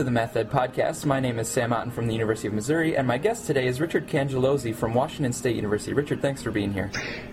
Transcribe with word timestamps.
to 0.00 0.04
the 0.04 0.10
Math 0.10 0.34
Ed 0.34 0.50
Podcast. 0.50 1.04
My 1.04 1.20
name 1.20 1.38
is 1.38 1.46
Sam 1.46 1.74
Otten 1.74 1.90
from 1.90 2.06
the 2.06 2.14
University 2.14 2.48
of 2.48 2.54
Missouri, 2.54 2.96
and 2.96 3.06
my 3.06 3.18
guest 3.18 3.46
today 3.46 3.66
is 3.66 3.82
Richard 3.82 4.06
Cangelosi 4.08 4.74
from 4.74 4.94
Washington 4.94 5.30
State 5.34 5.56
University. 5.56 5.92
Richard, 5.92 6.22
thanks 6.22 6.42
for 6.42 6.50
being 6.50 6.72
here. 6.72 6.90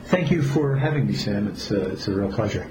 Thank 0.07 0.31
you 0.31 0.43
for 0.43 0.75
having 0.75 1.07
me, 1.07 1.13
Sam. 1.13 1.47
It's 1.47 1.71
a, 1.71 1.91
it's 1.91 2.09
a 2.09 2.11
real 2.11 2.29
pleasure. 2.29 2.69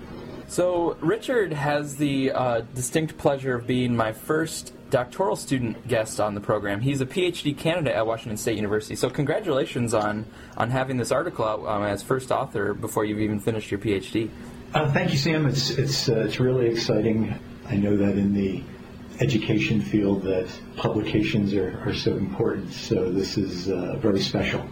So, 0.48 0.98
Richard 1.00 1.50
has 1.54 1.96
the 1.96 2.30
uh, 2.32 2.60
distinct 2.74 3.16
pleasure 3.16 3.54
of 3.54 3.66
being 3.66 3.96
my 3.96 4.12
first 4.12 4.74
doctoral 4.90 5.34
student 5.34 5.88
guest 5.88 6.20
on 6.20 6.34
the 6.34 6.42
program. 6.42 6.82
He's 6.82 7.00
a 7.00 7.06
PhD 7.06 7.56
candidate 7.56 7.94
at 7.94 8.06
Washington 8.06 8.36
State 8.36 8.56
University. 8.56 8.96
So, 8.96 9.08
congratulations 9.08 9.94
on, 9.94 10.26
on 10.58 10.68
having 10.68 10.98
this 10.98 11.10
article 11.10 11.46
out 11.46 11.66
um, 11.66 11.84
as 11.84 12.02
first 12.02 12.30
author 12.30 12.74
before 12.74 13.06
you've 13.06 13.20
even 13.20 13.40
finished 13.40 13.70
your 13.70 13.80
PhD. 13.80 14.28
Uh, 14.74 14.92
thank 14.92 15.12
you, 15.12 15.16
Sam. 15.16 15.46
It's, 15.46 15.70
it's, 15.70 16.10
uh, 16.10 16.16
it's 16.16 16.38
really 16.38 16.66
exciting. 16.66 17.34
I 17.66 17.76
know 17.76 17.96
that 17.96 18.18
in 18.18 18.34
the 18.34 18.62
education 19.20 19.80
field 19.80 20.22
that 20.22 20.46
publications 20.76 21.54
are, 21.54 21.82
are 21.86 21.94
so 21.94 22.16
important. 22.16 22.72
So 22.72 23.10
this 23.10 23.38
is 23.38 23.68
uh, 23.68 23.96
very 23.96 24.20
special. 24.20 24.66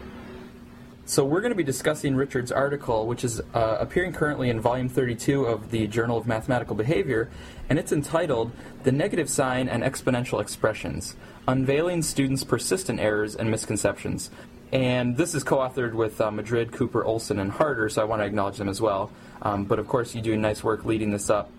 So 1.06 1.22
we're 1.22 1.42
going 1.42 1.52
to 1.52 1.56
be 1.56 1.64
discussing 1.64 2.16
Richard's 2.16 2.50
article, 2.50 3.06
which 3.06 3.24
is 3.24 3.40
uh, 3.52 3.76
appearing 3.78 4.14
currently 4.14 4.48
in 4.48 4.58
volume 4.58 4.88
32 4.88 5.44
of 5.44 5.70
the 5.70 5.86
Journal 5.86 6.16
of 6.16 6.26
Mathematical 6.26 6.74
Behavior, 6.74 7.30
and 7.68 7.78
it's 7.78 7.92
entitled 7.92 8.52
The 8.84 8.92
Negative 8.92 9.28
Sign 9.28 9.68
and 9.68 9.82
Exponential 9.82 10.40
Expressions, 10.40 11.14
Unveiling 11.46 12.00
Students' 12.00 12.42
Persistent 12.42 13.00
Errors 13.00 13.36
and 13.36 13.50
Misconceptions. 13.50 14.30
And 14.72 15.18
this 15.18 15.34
is 15.34 15.44
co-authored 15.44 15.92
with 15.92 16.18
uh, 16.22 16.30
Madrid, 16.30 16.72
Cooper, 16.72 17.04
Olson, 17.04 17.38
and 17.38 17.52
Hartter, 17.52 17.90
so 17.90 18.00
I 18.00 18.06
want 18.06 18.22
to 18.22 18.26
acknowledge 18.26 18.56
them 18.56 18.70
as 18.70 18.80
well. 18.80 19.12
Um, 19.42 19.66
but 19.66 19.78
of 19.78 19.86
course, 19.86 20.14
you 20.14 20.22
do 20.22 20.36
nice 20.38 20.64
work 20.64 20.86
leading 20.86 21.10
this 21.10 21.28
up. 21.28 21.50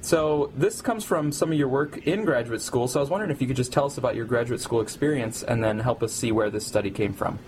So 0.00 0.52
this 0.56 0.80
comes 0.80 1.04
from 1.04 1.32
some 1.32 1.52
of 1.52 1.58
your 1.58 1.68
work 1.68 2.06
in 2.06 2.24
graduate 2.24 2.62
school. 2.62 2.88
So 2.88 3.00
I 3.00 3.02
was 3.02 3.10
wondering 3.10 3.30
if 3.30 3.40
you 3.40 3.46
could 3.46 3.56
just 3.56 3.72
tell 3.72 3.84
us 3.84 3.98
about 3.98 4.14
your 4.14 4.26
graduate 4.26 4.60
school 4.60 4.80
experience 4.80 5.42
and 5.42 5.62
then 5.62 5.80
help 5.80 6.02
us 6.02 6.12
see 6.12 6.32
where 6.32 6.50
this 6.50 6.66
study 6.66 6.90
came 6.90 7.12
from. 7.12 7.38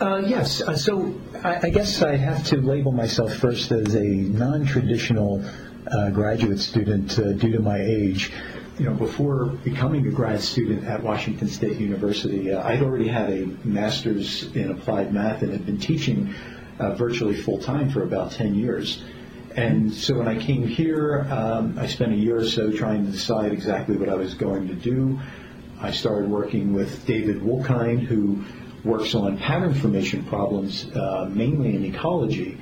Uh, 0.00 0.22
yes. 0.24 0.62
Uh, 0.62 0.76
so 0.76 1.14
I, 1.44 1.66
I, 1.66 1.70
guess 1.70 2.02
I 2.02 2.16
have 2.16 2.44
to 2.46 2.56
label 2.56 2.92
myself 2.92 3.34
first 3.34 3.70
as 3.70 3.94
a 3.94 4.04
non-traditional 4.04 5.44
uh, 5.86 6.10
graduate 6.10 6.58
student 6.58 7.18
uh, 7.18 7.32
due 7.32 7.52
to 7.52 7.60
my 7.60 7.80
age. 7.80 8.32
You 8.78 8.86
know, 8.86 8.94
before 8.94 9.46
becoming 9.46 10.06
a 10.06 10.10
grad 10.10 10.40
student 10.40 10.84
at 10.84 11.02
Washington 11.02 11.46
State 11.46 11.78
University, 11.78 12.52
uh, 12.52 12.66
I'd 12.66 12.82
already 12.82 13.06
had 13.06 13.30
a 13.30 13.46
master's 13.64 14.44
in 14.56 14.70
applied 14.70 15.12
math 15.12 15.42
and 15.42 15.52
had 15.52 15.66
been 15.66 15.78
teaching 15.78 16.34
uh, 16.78 16.94
virtually 16.94 17.36
full 17.36 17.58
time 17.58 17.90
for 17.90 18.02
about 18.02 18.32
10 18.32 18.54
years. 18.54 19.04
And 19.56 19.92
so 19.92 20.14
when 20.14 20.28
I 20.28 20.38
came 20.38 20.66
here, 20.66 21.26
um, 21.30 21.78
I 21.78 21.86
spent 21.86 22.12
a 22.12 22.16
year 22.16 22.38
or 22.38 22.46
so 22.46 22.72
trying 22.72 23.04
to 23.04 23.12
decide 23.12 23.52
exactly 23.52 23.96
what 23.96 24.08
I 24.08 24.14
was 24.14 24.34
going 24.34 24.66
to 24.68 24.74
do. 24.74 25.20
I 25.80 25.90
started 25.90 26.30
working 26.30 26.72
with 26.72 27.04
David 27.06 27.40
Wollkind, 27.40 28.00
who 28.00 28.44
works 28.84 29.14
on 29.14 29.36
pattern 29.36 29.74
formation 29.74 30.24
problems, 30.24 30.86
uh, 30.94 31.28
mainly 31.30 31.76
in 31.76 31.84
ecology. 31.84 32.58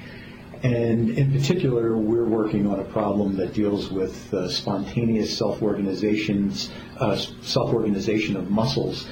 And 0.62 1.10
in 1.10 1.32
particular, 1.32 1.96
we're 1.96 2.26
working 2.26 2.66
on 2.66 2.80
a 2.80 2.84
problem 2.84 3.36
that 3.36 3.54
deals 3.54 3.90
with 3.90 4.32
uh, 4.34 4.48
spontaneous 4.48 5.36
self-organizations, 5.36 6.70
uh, 6.98 7.16
self-organization 7.16 8.36
of 8.36 8.50
mussels 8.50 9.06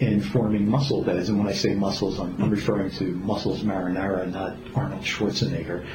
in 0.00 0.20
forming 0.20 0.68
mussel 0.68 1.02
beds. 1.02 1.28
And 1.28 1.38
when 1.38 1.46
I 1.46 1.52
say 1.52 1.74
muscles, 1.74 2.18
I'm, 2.18 2.34
I'm 2.42 2.50
referring 2.50 2.90
to 2.92 3.04
mussels 3.04 3.62
marinara, 3.62 4.30
not 4.30 4.56
Arnold 4.74 5.02
Schwarzenegger. 5.02 5.86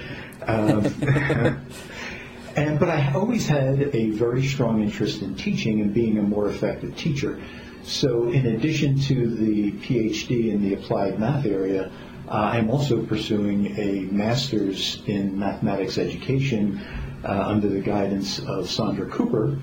Um, 0.43 0.85
and 2.55 2.79
but 2.79 2.89
I 2.89 3.11
always 3.13 3.47
had 3.47 3.95
a 3.95 4.11
very 4.11 4.45
strong 4.45 4.83
interest 4.83 5.23
in 5.23 5.35
teaching 5.35 5.81
and 5.81 5.93
being 5.93 6.19
a 6.19 6.21
more 6.21 6.49
effective 6.49 6.95
teacher. 6.95 7.41
So 7.83 8.29
in 8.29 8.45
addition 8.47 8.99
to 9.01 9.27
the 9.27 9.71
PhD 9.71 10.51
in 10.51 10.61
the 10.63 10.75
applied 10.75 11.19
math 11.19 11.45
area, 11.45 11.91
uh, 12.27 12.31
I'm 12.31 12.69
also 12.69 13.03
pursuing 13.05 13.77
a 13.79 14.01
master's 14.11 15.01
in 15.05 15.37
mathematics 15.37 15.97
education 15.97 16.81
uh, 17.23 17.43
under 17.47 17.69
the 17.69 17.79
guidance 17.79 18.39
of 18.39 18.69
Sandra 18.69 19.07
Cooper. 19.07 19.59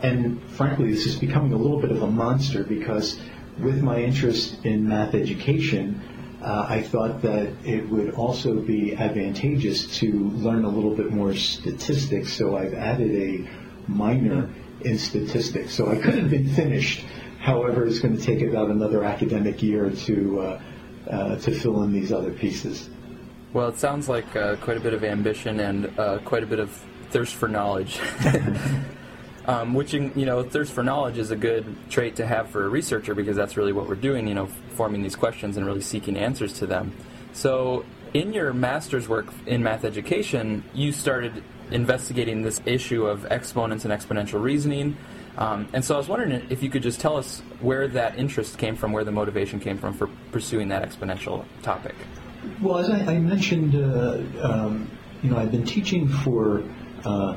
And 0.00 0.42
frankly, 0.50 0.90
this 0.90 1.06
is 1.06 1.16
becoming 1.16 1.52
a 1.52 1.56
little 1.56 1.80
bit 1.80 1.90
of 1.90 2.02
a 2.02 2.10
monster 2.10 2.64
because 2.64 3.18
with 3.62 3.82
my 3.82 3.98
interest 4.00 4.64
in 4.64 4.88
math 4.88 5.14
education, 5.14 6.00
uh, 6.42 6.66
I 6.68 6.82
thought 6.82 7.22
that 7.22 7.52
it 7.64 7.88
would 7.88 8.14
also 8.14 8.60
be 8.60 8.96
advantageous 8.96 9.98
to 9.98 10.12
learn 10.30 10.64
a 10.64 10.68
little 10.68 10.94
bit 10.94 11.12
more 11.12 11.34
statistics, 11.34 12.32
so 12.32 12.56
I've 12.56 12.74
added 12.74 13.12
a 13.12 13.48
minor 13.88 14.50
in 14.80 14.98
statistics. 14.98 15.74
So 15.74 15.90
I 15.90 15.96
could 15.96 16.14
have 16.14 16.30
been 16.30 16.48
finished. 16.48 17.04
However, 17.38 17.86
it's 17.86 18.00
going 18.00 18.16
to 18.16 18.22
take 18.22 18.42
about 18.42 18.70
another 18.70 19.04
academic 19.04 19.62
year 19.62 19.90
to 19.90 20.40
uh, 20.40 20.62
uh, 21.10 21.36
to 21.36 21.50
fill 21.52 21.82
in 21.82 21.92
these 21.92 22.12
other 22.12 22.32
pieces. 22.32 22.88
Well, 23.52 23.68
it 23.68 23.78
sounds 23.78 24.08
like 24.08 24.34
uh, 24.34 24.56
quite 24.56 24.76
a 24.76 24.80
bit 24.80 24.94
of 24.94 25.04
ambition 25.04 25.60
and 25.60 25.98
uh, 25.98 26.18
quite 26.24 26.42
a 26.42 26.46
bit 26.46 26.58
of 26.58 26.70
thirst 27.10 27.34
for 27.34 27.48
knowledge. 27.48 28.00
Um, 29.44 29.74
which 29.74 29.92
you 29.92 30.10
know, 30.14 30.44
thirst 30.44 30.72
for 30.72 30.84
knowledge 30.84 31.18
is 31.18 31.32
a 31.32 31.36
good 31.36 31.64
trait 31.90 32.14
to 32.16 32.26
have 32.26 32.50
for 32.50 32.64
a 32.64 32.68
researcher 32.68 33.12
because 33.12 33.36
that's 33.36 33.56
really 33.56 33.72
what 33.72 33.88
we're 33.88 33.96
doing. 33.96 34.28
You 34.28 34.34
know, 34.34 34.46
forming 34.76 35.02
these 35.02 35.16
questions 35.16 35.56
and 35.56 35.66
really 35.66 35.80
seeking 35.80 36.16
answers 36.16 36.52
to 36.60 36.66
them. 36.66 36.92
So, 37.32 37.84
in 38.14 38.32
your 38.32 38.52
master's 38.52 39.08
work 39.08 39.26
in 39.46 39.62
math 39.62 39.84
education, 39.84 40.62
you 40.74 40.92
started 40.92 41.42
investigating 41.72 42.42
this 42.42 42.60
issue 42.66 43.06
of 43.06 43.26
exponents 43.32 43.84
and 43.84 43.92
exponential 43.92 44.40
reasoning. 44.40 44.96
Um, 45.36 45.68
and 45.72 45.84
so 45.84 45.94
I 45.94 45.98
was 45.98 46.08
wondering 46.08 46.46
if 46.50 46.62
you 46.62 46.68
could 46.68 46.82
just 46.82 47.00
tell 47.00 47.16
us 47.16 47.40
where 47.60 47.88
that 47.88 48.18
interest 48.18 48.58
came 48.58 48.76
from, 48.76 48.92
where 48.92 49.04
the 49.04 49.12
motivation 49.12 49.60
came 49.60 49.78
from 49.78 49.94
for 49.94 50.08
pursuing 50.30 50.68
that 50.68 50.86
exponential 50.86 51.44
topic. 51.62 51.94
Well, 52.60 52.78
as 52.78 52.90
I, 52.90 52.98
I 53.14 53.18
mentioned, 53.18 53.74
uh, 53.74 54.20
um, 54.42 54.90
you 55.22 55.30
know, 55.30 55.38
I've 55.38 55.50
been 55.50 55.64
teaching 55.64 56.08
for 56.08 56.62
uh, 57.04 57.36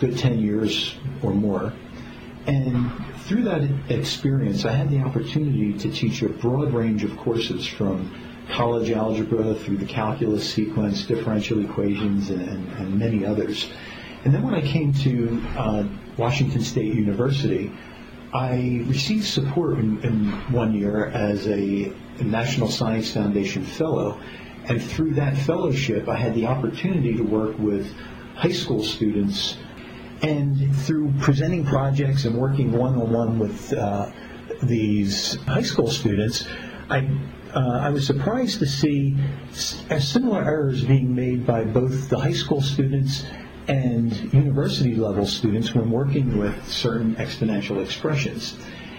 good 0.00 0.18
10 0.18 0.38
years 0.38 0.96
or 1.22 1.32
more. 1.32 1.72
And 2.46 2.90
through 3.24 3.42
that 3.44 3.68
experience, 3.90 4.64
I 4.64 4.72
had 4.72 4.88
the 4.90 5.00
opportunity 5.00 5.76
to 5.78 5.90
teach 5.90 6.22
a 6.22 6.28
broad 6.28 6.72
range 6.72 7.02
of 7.02 7.16
courses 7.16 7.66
from 7.66 8.14
college 8.50 8.92
algebra 8.92 9.54
through 9.54 9.78
the 9.78 9.86
calculus 9.86 10.48
sequence, 10.48 11.04
differential 11.04 11.64
equations, 11.64 12.30
and, 12.30 12.40
and, 12.42 12.72
and 12.74 12.98
many 12.98 13.26
others. 13.26 13.68
And 14.24 14.32
then 14.32 14.42
when 14.42 14.54
I 14.54 14.60
came 14.60 14.92
to 14.94 15.42
uh, 15.56 15.84
Washington 16.16 16.60
State 16.60 16.94
University, 16.94 17.72
I 18.32 18.82
received 18.86 19.24
support 19.24 19.78
in, 19.78 20.02
in 20.02 20.30
one 20.52 20.74
year 20.74 21.06
as 21.06 21.48
a 21.48 21.92
National 22.20 22.68
Science 22.68 23.12
Foundation 23.12 23.64
Fellow. 23.64 24.20
And 24.68 24.82
through 24.82 25.14
that 25.14 25.36
fellowship, 25.36 26.08
I 26.08 26.16
had 26.16 26.34
the 26.34 26.46
opportunity 26.46 27.14
to 27.16 27.22
work 27.22 27.58
with 27.58 27.92
high 28.34 28.52
school 28.52 28.82
students 28.82 29.56
and 30.22 30.74
through 30.84 31.12
presenting 31.20 31.64
projects 31.64 32.24
and 32.24 32.36
working 32.36 32.72
one-on-one 32.72 33.38
with 33.38 33.72
uh, 33.72 34.10
these 34.62 35.36
high 35.42 35.62
school 35.62 35.88
students, 35.88 36.46
I 36.88 37.08
uh, 37.54 37.80
I 37.80 37.88
was 37.88 38.06
surprised 38.06 38.58
to 38.58 38.66
see 38.66 39.16
similar 39.52 40.44
errors 40.44 40.84
being 40.84 41.14
made 41.14 41.46
by 41.46 41.64
both 41.64 42.10
the 42.10 42.18
high 42.18 42.34
school 42.34 42.60
students 42.60 43.24
and 43.68 44.12
university 44.34 44.94
level 44.94 45.24
students 45.24 45.74
when 45.74 45.90
working 45.90 46.36
with 46.38 46.68
certain 46.68 47.14
exponential 47.16 47.82
expressions. 47.82 48.58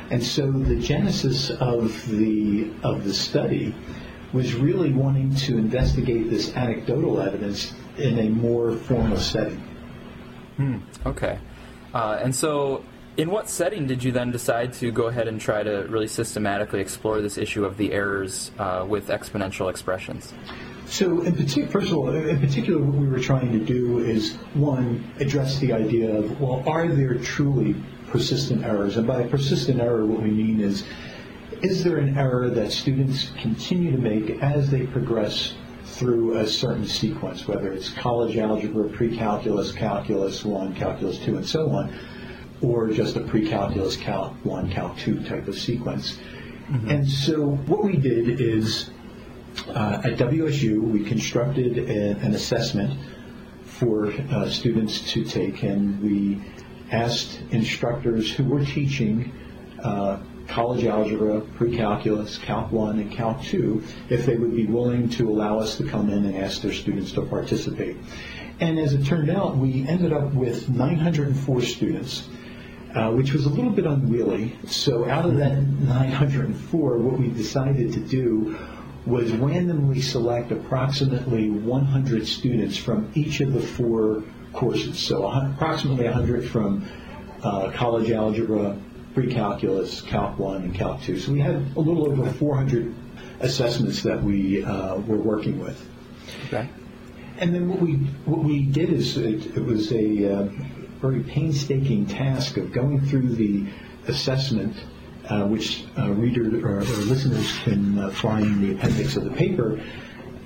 And 0.09 0.23
so 0.23 0.51
the 0.51 0.75
genesis 0.75 1.51
of 1.51 2.09
the 2.09 2.71
of 2.83 3.03
the 3.03 3.13
study 3.13 3.75
was 4.33 4.55
really 4.55 4.91
wanting 4.91 5.35
to 5.35 5.57
investigate 5.57 6.29
this 6.29 6.55
anecdotal 6.55 7.21
evidence 7.21 7.73
in 7.97 8.19
a 8.19 8.29
more 8.29 8.71
formal 8.71 9.17
setting. 9.17 9.66
Hmm, 10.57 10.77
okay. 11.05 11.39
Uh, 11.93 12.19
and 12.21 12.35
so, 12.35 12.83
in 13.15 13.31
what 13.31 13.49
setting 13.49 13.87
did 13.87 14.03
you 14.03 14.11
then 14.11 14.31
decide 14.31 14.73
to 14.73 14.91
go 14.91 15.07
ahead 15.07 15.27
and 15.27 15.39
try 15.39 15.63
to 15.63 15.87
really 15.89 16.07
systematically 16.07 16.81
explore 16.81 17.21
this 17.21 17.37
issue 17.37 17.65
of 17.65 17.77
the 17.77 17.93
errors 17.93 18.51
uh, 18.59 18.85
with 18.87 19.07
exponential 19.07 19.69
expressions? 19.69 20.33
So, 20.85 21.21
in 21.21 21.35
particular, 21.35 21.67
first 21.69 21.91
of 21.91 21.97
all, 21.97 22.09
in 22.09 22.39
particular, 22.39 22.81
what 22.81 22.95
we 22.95 23.07
were 23.07 23.19
trying 23.19 23.51
to 23.51 23.59
do 23.59 23.99
is 23.99 24.35
one 24.53 25.03
address 25.19 25.59
the 25.59 25.73
idea 25.73 26.17
of 26.17 26.39
well, 26.39 26.63
are 26.67 26.87
there 26.87 27.15
truly 27.15 27.75
persistent 28.09 28.63
errors? 28.63 28.97
And 28.97 29.05
by 29.05 29.23
persistent 29.23 29.81
error, 29.81 30.05
what 30.05 30.21
we 30.21 30.31
mean 30.31 30.61
is 30.61 30.83
is 31.61 31.83
there 31.83 31.97
an 31.97 32.17
error 32.17 32.49
that 32.49 32.71
students 32.71 33.31
continue 33.41 33.91
to 33.91 33.97
make 33.97 34.41
as 34.41 34.69
they 34.69 34.85
progress 34.85 35.55
through 35.97 36.37
a 36.37 36.47
certain 36.47 36.85
sequence, 36.85 37.47
whether 37.47 37.73
it's 37.73 37.89
college 37.89 38.37
algebra, 38.37 38.87
pre-calculus, 38.89 39.71
calculus 39.71 40.45
1, 40.45 40.75
calculus 40.75 41.17
2, 41.19 41.37
and 41.37 41.45
so 41.45 41.69
on, 41.71 41.93
or 42.61 42.89
just 42.89 43.15
a 43.15 43.21
pre-calculus, 43.21 43.95
calc 43.95 44.33
1, 44.43 44.69
calc 44.69 44.97
2 44.99 45.23
type 45.23 45.47
of 45.47 45.57
sequence. 45.57 46.19
Mm-hmm. 46.69 46.89
And 46.89 47.09
so 47.09 47.55
what 47.65 47.83
we 47.83 47.95
did 47.95 48.39
is 48.39 48.91
uh, 49.69 50.01
at 50.03 50.17
WSU, 50.17 50.81
we 50.81 51.03
constructed 51.03 51.77
a, 51.89 52.11
an 52.19 52.35
assessment 52.35 52.99
for 53.63 54.11
uh, 54.11 54.49
students 54.49 55.11
to 55.13 55.23
take, 55.23 55.63
and 55.63 56.01
we 56.01 56.41
asked 56.91 57.41
instructors 57.51 58.31
who 58.31 58.43
were 58.43 58.63
teaching 58.63 59.31
uh, 59.83 60.19
college 60.47 60.85
algebra, 60.85 61.41
pre-calculus, 61.41 62.37
Calc 62.37 62.71
1, 62.71 62.99
and 62.99 63.11
Calc 63.11 63.41
2 63.43 63.83
if 64.09 64.25
they 64.25 64.35
would 64.35 64.55
be 64.55 64.65
willing 64.65 65.09
to 65.09 65.29
allow 65.29 65.59
us 65.59 65.77
to 65.77 65.83
come 65.83 66.09
in 66.09 66.25
and 66.25 66.35
ask 66.35 66.61
their 66.61 66.73
students 66.73 67.11
to 67.13 67.21
participate. 67.23 67.97
And 68.59 68.79
as 68.79 68.93
it 68.93 69.05
turned 69.05 69.29
out, 69.29 69.57
we 69.57 69.87
ended 69.87 70.13
up 70.13 70.33
with 70.33 70.69
904 70.69 71.61
students, 71.61 72.27
uh, 72.95 73.11
which 73.11 73.33
was 73.33 73.45
a 73.45 73.49
little 73.49 73.69
bit 73.69 73.85
unwieldy. 73.85 74.57
So 74.65 75.07
out 75.07 75.25
of 75.25 75.37
that 75.37 75.61
904, 75.61 76.97
what 76.97 77.19
we 77.19 77.27
decided 77.27 77.93
to 77.93 77.99
do 77.99 78.57
was 79.05 79.31
randomly 79.33 80.01
select 80.01 80.51
approximately 80.51 81.49
100 81.49 82.27
students 82.27 82.77
from 82.77 83.09
each 83.13 83.39
of 83.41 83.53
the 83.53 83.61
four 83.61 84.23
courses. 84.53 84.97
So 84.99 85.27
approximately 85.27 86.05
100 86.05 86.49
from 86.49 86.85
uh, 87.43 87.71
college 87.71 88.11
algebra, 88.11 88.77
pre-calculus, 89.17 90.01
Calc 90.01 90.37
1, 90.37 90.61
and 90.61 90.75
Calc 90.75 91.01
2. 91.01 91.17
So 91.17 91.31
we 91.31 91.39
had 91.39 91.55
a 91.55 91.79
little 91.79 92.07
over 92.07 92.31
400 92.33 92.93
assessments 93.39 94.03
that 94.03 94.21
we 94.21 94.63
uh, 94.63 94.97
were 94.97 95.17
working 95.17 95.59
with. 95.59 95.83
Okay. 96.45 96.69
And 97.39 97.51
then 97.51 97.67
what 97.67 97.79
we 97.79 97.93
what 98.25 98.43
we 98.43 98.61
did 98.61 98.91
is 98.91 99.17
it, 99.17 99.57
it 99.57 99.65
was 99.65 99.91
a 99.91 100.33
uh, 100.33 100.43
very 101.01 101.21
painstaking 101.21 102.05
task 102.05 102.57
of 102.57 102.71
going 102.71 103.01
through 103.07 103.29
the 103.29 103.65
assessment, 104.07 104.75
uh, 105.29 105.47
which 105.47 105.85
uh, 105.97 106.11
readers 106.11 106.53
or, 106.53 106.77
or, 106.77 106.81
listeners 106.83 107.57
can 107.63 107.97
uh, 107.97 108.11
find 108.11 108.45
in 108.45 108.61
the 108.61 108.75
appendix 108.75 109.15
of 109.15 109.23
the 109.23 109.31
paper, 109.31 109.83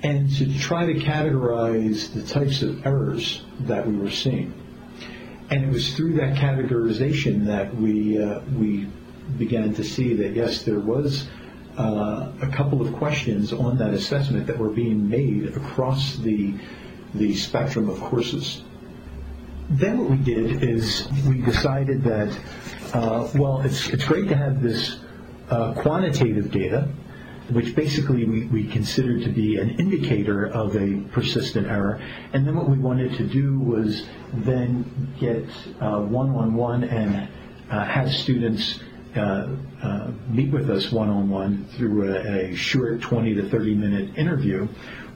and 0.02 0.34
to 0.36 0.58
try 0.58 0.86
to 0.86 0.94
categorize 0.94 2.10
the 2.14 2.22
types 2.22 2.62
of 2.62 2.86
errors 2.86 3.44
that 3.60 3.86
we 3.86 3.94
were 3.96 4.10
seeing. 4.10 4.61
And 5.52 5.66
it 5.66 5.70
was 5.70 5.94
through 5.94 6.14
that 6.14 6.34
categorization 6.34 7.44
that 7.44 7.76
we 7.76 8.18
uh, 8.18 8.40
we 8.56 8.88
began 9.36 9.74
to 9.74 9.84
see 9.84 10.14
that 10.14 10.32
yes, 10.32 10.62
there 10.62 10.80
was 10.80 11.28
uh, 11.76 12.32
a 12.40 12.48
couple 12.48 12.80
of 12.80 12.94
questions 12.94 13.52
on 13.52 13.76
that 13.76 13.92
assessment 13.92 14.46
that 14.46 14.56
were 14.56 14.70
being 14.70 15.10
made 15.10 15.54
across 15.54 16.16
the 16.16 16.54
the 17.12 17.34
spectrum 17.34 17.90
of 17.90 18.00
courses. 18.00 18.62
Then 19.68 19.98
what 19.98 20.08
we 20.08 20.16
did 20.16 20.62
is 20.62 21.06
we 21.28 21.42
decided 21.42 22.02
that 22.04 22.34
uh, 22.94 23.28
well, 23.34 23.60
it's 23.60 23.90
it's 23.90 24.06
great 24.06 24.30
to 24.30 24.34
have 24.34 24.62
this 24.62 25.00
uh, 25.50 25.74
quantitative 25.74 26.50
data 26.50 26.88
which 27.50 27.74
basically 27.74 28.24
we, 28.24 28.46
we 28.46 28.66
considered 28.66 29.22
to 29.22 29.28
be 29.28 29.56
an 29.56 29.70
indicator 29.78 30.46
of 30.46 30.76
a 30.76 31.00
persistent 31.12 31.66
error. 31.66 32.00
And 32.32 32.46
then 32.46 32.54
what 32.56 32.68
we 32.68 32.78
wanted 32.78 33.16
to 33.16 33.26
do 33.26 33.58
was 33.58 34.06
then 34.32 35.14
get 35.18 35.44
uh, 35.80 36.00
one-on-one 36.00 36.84
and 36.84 37.28
uh, 37.70 37.84
have 37.84 38.12
students 38.12 38.80
uh, 39.16 39.46
uh 39.82 40.10
meet 40.30 40.50
with 40.50 40.70
us 40.70 40.90
one-on-one 40.90 41.66
through 41.76 42.14
a, 42.14 42.52
a, 42.52 42.56
short 42.56 43.02
20 43.02 43.34
to 43.34 43.48
30 43.50 43.74
minute 43.74 44.16
interview 44.16 44.66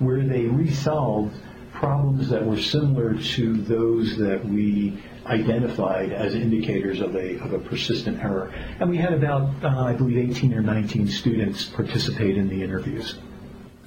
where 0.00 0.22
they 0.22 0.44
resolved 0.44 1.34
problems 1.72 2.28
that 2.28 2.44
were 2.44 2.60
similar 2.60 3.14
to 3.14 3.56
those 3.62 4.18
that 4.18 4.44
we 4.44 5.02
identified 5.26 6.12
as 6.12 6.34
indicators 6.34 7.00
of 7.00 7.14
a, 7.14 7.38
of 7.40 7.52
a 7.52 7.58
persistent 7.58 8.22
error. 8.22 8.52
And 8.80 8.90
we 8.90 8.96
had 8.96 9.12
about, 9.12 9.50
uh, 9.62 9.68
I 9.68 9.92
believe, 9.92 10.30
18 10.30 10.54
or 10.54 10.62
19 10.62 11.08
students 11.08 11.64
participate 11.64 12.36
in 12.36 12.48
the 12.48 12.62
interviews. 12.62 13.18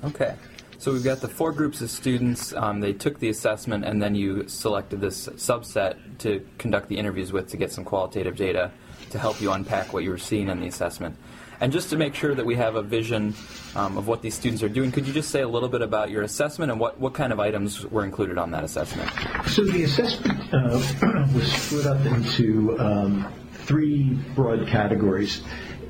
Okay. 0.03 0.35
So 0.77 0.93
we've 0.93 1.03
got 1.03 1.19
the 1.19 1.27
four 1.27 1.51
groups 1.51 1.81
of 1.81 1.89
students. 1.89 2.53
Um, 2.53 2.79
they 2.79 2.93
took 2.93 3.19
the 3.19 3.27
assessment, 3.27 3.83
and 3.83 4.01
then 4.01 4.15
you 4.15 4.47
selected 4.47 5.01
this 5.01 5.27
subset 5.27 5.97
to 6.19 6.45
conduct 6.57 6.87
the 6.87 6.97
interviews 6.97 7.33
with 7.33 7.49
to 7.49 7.57
get 7.57 7.71
some 7.71 7.83
qualitative 7.83 8.37
data 8.37 8.71
to 9.09 9.19
help 9.19 9.41
you 9.41 9.51
unpack 9.51 9.91
what 9.91 10.03
you 10.03 10.09
were 10.09 10.17
seeing 10.17 10.47
in 10.47 10.61
the 10.61 10.67
assessment. 10.67 11.17
And 11.61 11.73
just 11.73 11.89
to 11.89 11.97
make 11.97 12.15
sure 12.15 12.33
that 12.33 12.45
we 12.45 12.55
have 12.55 12.75
a 12.75 12.81
vision 12.81 13.35
um, 13.75 13.97
of 13.97 14.07
what 14.07 14.21
these 14.21 14.33
students 14.33 14.63
are 14.63 14.69
doing, 14.69 14.91
could 14.91 15.05
you 15.05 15.13
just 15.13 15.29
say 15.29 15.41
a 15.41 15.47
little 15.47 15.67
bit 15.67 15.81
about 15.81 16.09
your 16.09 16.23
assessment 16.23 16.71
and 16.71 16.79
what, 16.79 16.99
what 16.99 17.13
kind 17.13 17.33
of 17.33 17.39
items 17.39 17.85
were 17.85 18.05
included 18.05 18.37
on 18.37 18.51
that 18.51 18.63
assessment? 18.63 19.09
So 19.47 19.65
the 19.65 19.83
assessment 19.83 20.41
uh, 20.53 21.27
was 21.35 21.51
split 21.51 21.85
up 21.85 22.05
into 22.05 22.79
um, 22.79 23.33
three 23.65 24.13
broad 24.35 24.67
categories. 24.67 25.41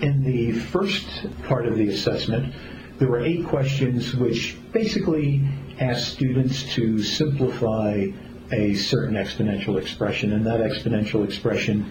In 0.02 0.24
the 0.24 0.54
first 0.54 1.28
part 1.44 1.68
of 1.68 1.78
the 1.78 1.90
assessment, 1.90 2.54
there 2.98 3.08
were 3.08 3.22
eight 3.22 3.46
questions 3.46 4.16
which 4.16 4.58
basically 4.72 5.48
asked 5.80 6.14
students 6.14 6.74
to 6.74 7.02
simplify 7.04 8.08
a 8.52 8.74
certain 8.74 9.16
exponential 9.16 9.80
expression, 9.80 10.34
and 10.34 10.46
that 10.46 10.60
exponential 10.60 11.24
expression 11.24 11.86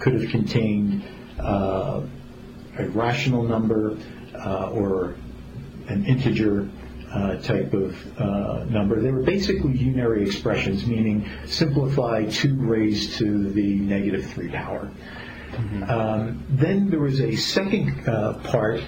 could 0.00 0.14
have 0.14 0.30
contained 0.30 1.04
uh, 1.38 1.77
a 2.78 2.88
rational 2.88 3.42
number 3.42 3.96
uh, 4.34 4.70
or 4.70 5.14
an 5.88 6.04
integer 6.04 6.68
uh, 7.12 7.36
type 7.36 7.72
of 7.72 8.20
uh, 8.20 8.64
number. 8.68 9.00
They 9.00 9.10
were 9.10 9.22
basically 9.22 9.72
unary 9.74 10.26
expressions, 10.26 10.86
meaning 10.86 11.28
simplify 11.46 12.24
2 12.26 12.56
raised 12.56 13.18
to 13.18 13.50
the 13.50 13.76
negative 13.76 14.26
3 14.26 14.48
power. 14.50 14.90
Mm-hmm. 15.52 15.82
Um, 15.84 16.44
then 16.50 16.90
there 16.90 17.00
was 17.00 17.20
a 17.20 17.34
second 17.34 18.06
uh, 18.06 18.34
part 18.44 18.80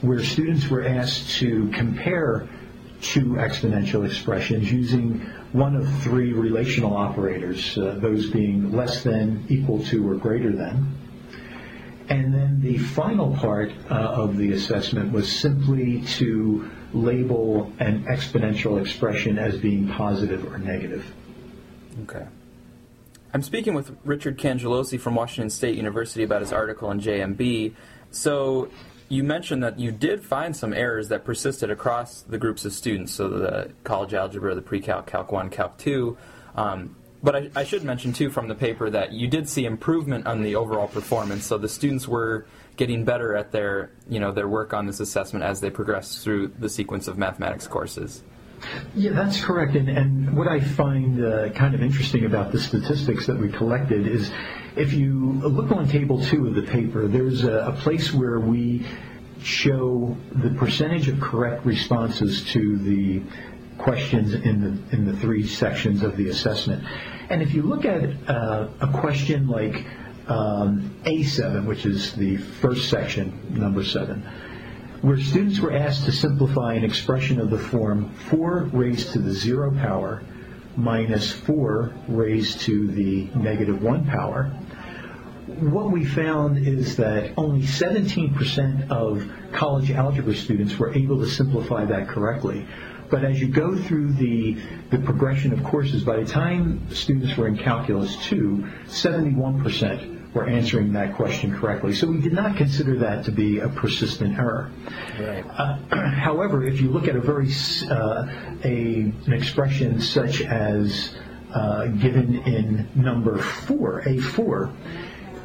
where 0.00 0.22
students 0.22 0.68
were 0.68 0.84
asked 0.84 1.30
to 1.38 1.68
compare 1.68 2.48
two 3.00 3.34
exponential 3.34 4.04
expressions 4.06 4.70
using 4.70 5.20
one 5.52 5.76
of 5.76 5.88
three 6.02 6.32
relational 6.32 6.96
operators, 6.96 7.76
uh, 7.78 7.98
those 8.00 8.30
being 8.30 8.72
less 8.72 9.02
than, 9.02 9.44
equal 9.48 9.82
to, 9.84 10.08
or 10.08 10.14
greater 10.14 10.52
than. 10.52 11.01
And 12.08 12.34
then 12.34 12.60
the 12.60 12.78
final 12.78 13.34
part 13.36 13.72
uh, 13.90 13.94
of 13.94 14.36
the 14.36 14.52
assessment 14.52 15.12
was 15.12 15.30
simply 15.30 16.02
to 16.02 16.70
label 16.92 17.72
an 17.78 18.04
exponential 18.04 18.80
expression 18.80 19.38
as 19.38 19.56
being 19.58 19.88
positive 19.88 20.44
or 20.52 20.58
negative. 20.58 21.04
Okay. 22.02 22.26
I'm 23.34 23.42
speaking 23.42 23.74
with 23.74 23.96
Richard 24.04 24.38
Cangelosi 24.38 25.00
from 25.00 25.14
Washington 25.14 25.48
State 25.48 25.76
University 25.76 26.22
about 26.22 26.42
his 26.42 26.52
article 26.52 26.90
in 26.90 27.00
JMB. 27.00 27.74
So 28.10 28.68
you 29.08 29.24
mentioned 29.24 29.62
that 29.62 29.78
you 29.78 29.90
did 29.90 30.22
find 30.22 30.54
some 30.54 30.72
errors 30.72 31.08
that 31.08 31.24
persisted 31.24 31.70
across 31.70 32.22
the 32.22 32.38
groups 32.38 32.64
of 32.64 32.72
students, 32.72 33.12
so 33.12 33.28
the 33.28 33.70
college 33.84 34.12
algebra, 34.12 34.54
the 34.54 34.62
pre-calc, 34.62 35.06
calc 35.06 35.32
1, 35.32 35.50
calc 35.50 35.78
2. 35.78 36.16
Um, 36.56 36.96
but 37.22 37.36
I, 37.36 37.50
I, 37.54 37.64
should 37.64 37.84
mention 37.84 38.12
too 38.12 38.30
from 38.30 38.48
the 38.48 38.54
paper 38.54 38.90
that 38.90 39.12
you 39.12 39.28
did 39.28 39.48
see 39.48 39.64
improvement 39.64 40.26
on 40.26 40.42
the 40.42 40.56
overall 40.56 40.88
performance. 40.88 41.46
So 41.46 41.58
the 41.58 41.68
students 41.68 42.08
were 42.08 42.46
getting 42.76 43.04
better 43.04 43.36
at 43.36 43.52
their 43.52 43.90
you 44.08 44.18
know 44.18 44.32
their 44.32 44.48
work 44.48 44.72
on 44.72 44.86
this 44.86 45.00
assessment 45.00 45.44
as 45.44 45.60
they 45.60 45.70
progressed 45.70 46.24
through 46.24 46.48
the 46.58 46.68
sequence 46.68 47.08
of 47.08 47.18
mathematics 47.18 47.66
courses. 47.66 48.22
Yeah, 48.94 49.10
that's 49.12 49.40
correct. 49.40 49.74
And, 49.74 49.88
and 49.88 50.36
what 50.36 50.46
I 50.46 50.60
find 50.60 51.24
uh, 51.24 51.50
kind 51.50 51.74
of 51.74 51.82
interesting 51.82 52.24
about 52.24 52.52
the 52.52 52.60
statistics 52.60 53.26
that 53.26 53.36
we 53.36 53.50
collected 53.50 54.06
is 54.06 54.30
if 54.76 54.92
you 54.92 55.32
look 55.42 55.72
on 55.72 55.88
table 55.88 56.24
two 56.24 56.46
of 56.46 56.54
the 56.54 56.62
paper, 56.62 57.08
there's 57.08 57.44
a, 57.44 57.66
a 57.66 57.72
place 57.72 58.12
where 58.12 58.38
we 58.38 58.86
show 59.42 60.16
the 60.30 60.50
percentage 60.50 61.08
of 61.08 61.20
correct 61.20 61.66
responses 61.66 62.44
to 62.52 62.78
the 62.78 63.22
questions 63.78 64.34
in 64.34 64.60
the 64.60 64.96
in 64.96 65.04
the 65.04 65.16
three 65.16 65.46
sections 65.46 66.02
of 66.02 66.16
the 66.16 66.28
assessment. 66.28 66.84
And 67.28 67.42
if 67.42 67.54
you 67.54 67.62
look 67.62 67.84
at 67.84 68.02
uh, 68.28 68.68
a 68.80 68.88
question 68.88 69.48
like 69.48 69.84
um, 70.28 70.94
A7, 71.04 71.66
which 71.66 71.86
is 71.86 72.14
the 72.14 72.36
first 72.36 72.88
section, 72.88 73.38
number 73.50 73.84
seven, 73.84 74.22
where 75.02 75.18
students 75.18 75.58
were 75.58 75.72
asked 75.72 76.04
to 76.04 76.12
simplify 76.12 76.74
an 76.74 76.84
expression 76.84 77.40
of 77.40 77.50
the 77.50 77.58
form 77.58 78.10
4 78.30 78.70
raised 78.72 79.12
to 79.12 79.18
the 79.18 79.32
0 79.32 79.72
power 79.72 80.22
minus 80.76 81.32
4 81.32 81.92
raised 82.08 82.60
to 82.60 82.86
the 82.88 83.28
negative 83.34 83.82
1 83.82 84.06
power, 84.06 84.52
what 85.58 85.90
we 85.90 86.04
found 86.04 86.56
is 86.66 86.96
that 86.96 87.32
only 87.36 87.62
17% 87.62 88.90
of 88.90 89.28
college 89.52 89.90
algebra 89.90 90.34
students 90.34 90.78
were 90.78 90.94
able 90.94 91.18
to 91.18 91.26
simplify 91.26 91.84
that 91.84 92.08
correctly, 92.08 92.66
but 93.12 93.24
as 93.24 93.38
you 93.38 93.46
go 93.46 93.76
through 93.76 94.10
the, 94.14 94.56
the 94.88 94.96
progression 94.96 95.52
of 95.52 95.62
courses, 95.62 96.02
by 96.02 96.16
the 96.16 96.24
time 96.24 96.80
students 96.94 97.36
were 97.36 97.46
in 97.46 97.58
Calculus 97.58 98.16
2, 98.24 98.66
71% 98.86 100.32
were 100.32 100.46
answering 100.46 100.94
that 100.94 101.14
question 101.14 101.54
correctly. 101.54 101.92
So 101.92 102.06
we 102.06 102.22
did 102.22 102.32
not 102.32 102.56
consider 102.56 102.96
that 103.00 103.26
to 103.26 103.30
be 103.30 103.58
a 103.58 103.68
persistent 103.68 104.38
error. 104.38 104.70
Right. 105.20 105.44
Uh, 105.46 105.76
however, 106.10 106.66
if 106.66 106.80
you 106.80 106.88
look 106.88 107.06
at 107.06 107.14
a 107.14 107.20
very 107.20 107.50
uh, 107.90 108.26
a, 108.64 109.12
an 109.26 109.32
expression 109.34 110.00
such 110.00 110.40
as 110.40 111.14
uh, 111.52 111.88
given 111.88 112.36
in 112.46 112.88
number 112.94 113.36
four, 113.36 114.04
A4, 114.06 114.74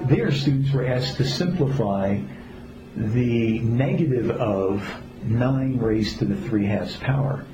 there 0.04 0.32
students 0.32 0.72
were 0.72 0.86
asked 0.86 1.18
to 1.18 1.26
simplify 1.26 2.18
the 2.96 3.60
negative 3.60 4.32
of 4.32 4.90
9 5.26 5.80
raised 5.80 6.20
to 6.20 6.26
the 6.26 6.36
3 6.48 6.66
halves 6.66 6.96
power. 6.98 7.46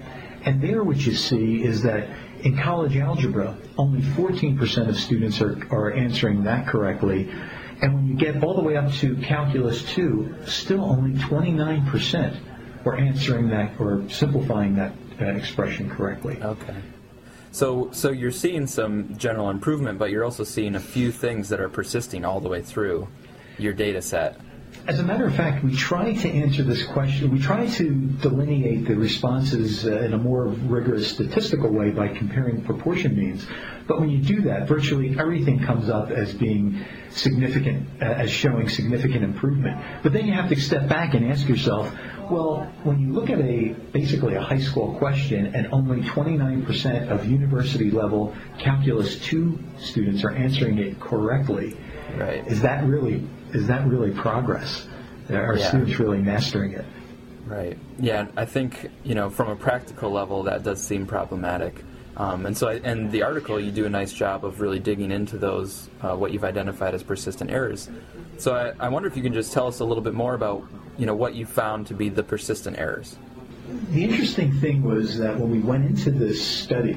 And 0.46 0.62
there 0.62 0.84
what 0.84 1.06
you 1.06 1.14
see 1.14 1.64
is 1.64 1.84
that 1.84 2.10
in 2.42 2.58
college 2.58 2.98
algebra, 2.98 3.56
only 3.78 4.02
14% 4.02 4.90
of 4.90 4.98
students 4.98 5.42
are, 5.42 5.66
are 5.72 5.94
answering 5.94 6.44
that 6.44 6.68
correctly. 6.68 7.32
And 7.82 7.94
when 7.96 8.08
you 8.08 8.16
get 8.16 8.44
all 8.44 8.54
the 8.54 8.62
way 8.62 8.76
up 8.76 8.92
to 8.96 9.16
calculus 9.18 9.84
2, 9.94 10.36
still 10.46 10.84
only 10.84 11.20
29% 11.20 12.38
were 12.84 12.98
answering 12.98 13.50
that 13.50 13.80
or 13.80 14.04
simplifying 14.10 14.76
that 14.76 14.94
uh, 15.22 15.26
expression 15.26 15.90
correctly. 15.90 16.38
Okay. 16.42 16.76
So, 17.52 17.90
so 17.92 18.12
you're 18.12 18.32
seeing 18.32 18.68
some 18.68 19.16
general 19.18 19.50
improvement, 19.50 20.00
but 20.00 20.10
you're 20.10 20.26
also 20.26 20.44
seeing 20.44 20.76
a 20.76 20.80
few 20.80 21.12
things 21.12 21.50
that 21.50 21.62
are 21.62 21.70
persisting 21.70 22.26
all 22.26 22.40
the 22.40 22.50
way 22.50 22.62
through 22.62 23.08
your 23.58 23.74
data 23.74 24.02
set. 24.02 24.40
As 24.86 25.00
a 25.00 25.04
matter 25.04 25.26
of 25.26 25.34
fact, 25.34 25.64
we 25.64 25.74
try 25.74 26.14
to 26.14 26.30
answer 26.30 26.62
this 26.62 26.86
question. 26.86 27.32
We 27.32 27.40
try 27.40 27.68
to 27.68 27.90
delineate 28.22 28.86
the 28.86 28.96
responses 28.96 29.86
uh, 29.86 30.00
in 30.00 30.14
a 30.14 30.18
more 30.18 30.48
rigorous 30.48 31.10
statistical 31.10 31.70
way 31.70 31.92
by 31.92 32.10
comparing 32.10 32.62
proportion 32.64 33.16
means. 33.16 33.46
But 33.88 34.02
when 34.02 34.10
you 34.10 34.18
do 34.18 34.42
that, 34.42 34.68
virtually 34.68 35.18
everything 35.18 35.64
comes 35.64 35.88
up 35.90 36.12
as 36.12 36.34
being 36.34 36.84
significant, 37.12 37.88
uh, 38.02 38.06
as 38.06 38.30
showing 38.30 38.68
significant 38.68 39.24
improvement. 39.24 39.80
But 40.04 40.12
then 40.12 40.26
you 40.26 40.34
have 40.34 40.50
to 40.50 40.60
step 40.60 40.90
back 40.90 41.14
and 41.14 41.32
ask 41.32 41.48
yourself, 41.48 41.90
well, 42.30 42.70
when 42.84 43.00
you 43.00 43.14
look 43.14 43.30
at 43.30 43.40
a 43.40 43.70
basically 43.94 44.36
a 44.36 44.42
high 44.42 44.60
school 44.60 44.96
question 44.98 45.56
and 45.56 45.68
only 45.72 46.02
29% 46.02 47.10
of 47.10 47.26
university 47.26 47.90
level 47.90 48.36
calculus 48.60 49.18
2 49.26 49.60
students 49.78 50.26
are 50.26 50.32
answering 50.32 50.78
it 50.78 51.00
correctly, 51.00 51.78
right. 52.18 52.46
is 52.48 52.62
that 52.62 52.84
really 52.84 53.28
is 53.54 53.68
that 53.68 53.88
really 53.88 54.12
progress? 54.12 54.88
Are 55.30 55.58
yeah. 55.58 55.68
students 55.70 56.00
really 56.00 56.20
mastering 56.20 56.74
it? 56.74 56.86
Right. 57.46 57.78
Yeah, 58.00 58.28
I 58.36 58.46
think 58.46 58.90
you 59.04 59.16
know 59.16 59.30
from 59.30 59.50
a 59.50 59.56
practical 59.56 60.12
level 60.12 60.44
that 60.44 60.64
does 60.64 60.82
seem 60.82 61.06
problematic. 61.06 61.84
Um, 62.16 62.46
and 62.46 62.56
so, 62.56 62.68
I, 62.68 62.74
and 62.76 63.12
the 63.12 63.24
article, 63.24 63.60
you 63.60 63.72
do 63.72 63.86
a 63.86 63.90
nice 63.90 64.14
job 64.14 64.46
of 64.46 64.62
really 64.62 64.80
digging 64.80 65.12
into 65.12 65.38
those, 65.38 65.90
uh, 66.02 66.16
what 66.16 66.32
you've 66.32 66.44
identified 66.44 66.94
as 66.94 67.02
persistent 67.02 67.50
errors. 67.50 67.90
So, 68.38 68.54
I, 68.54 68.86
I, 68.86 68.90
wonder 68.90 69.08
if 69.08 69.18
you 69.18 69.24
can 69.24 69.34
just 69.34 69.52
tell 69.52 69.66
us 69.66 69.80
a 69.80 69.86
little 69.86 70.04
bit 70.04 70.14
more 70.14 70.36
about, 70.36 70.64
you 71.00 71.08
know, 71.08 71.16
what 71.16 71.34
you 71.34 71.48
found 71.48 71.88
to 71.88 71.96
be 71.96 72.10
the 72.10 72.22
persistent 72.22 72.78
errors. 72.78 73.16
The 73.90 74.04
interesting 74.04 74.52
thing 74.52 74.84
was 74.84 75.18
that 75.18 75.40
when 75.40 75.50
we 75.50 75.60
went 75.60 75.86
into 75.86 76.12
this 76.12 76.46
study, 76.46 76.96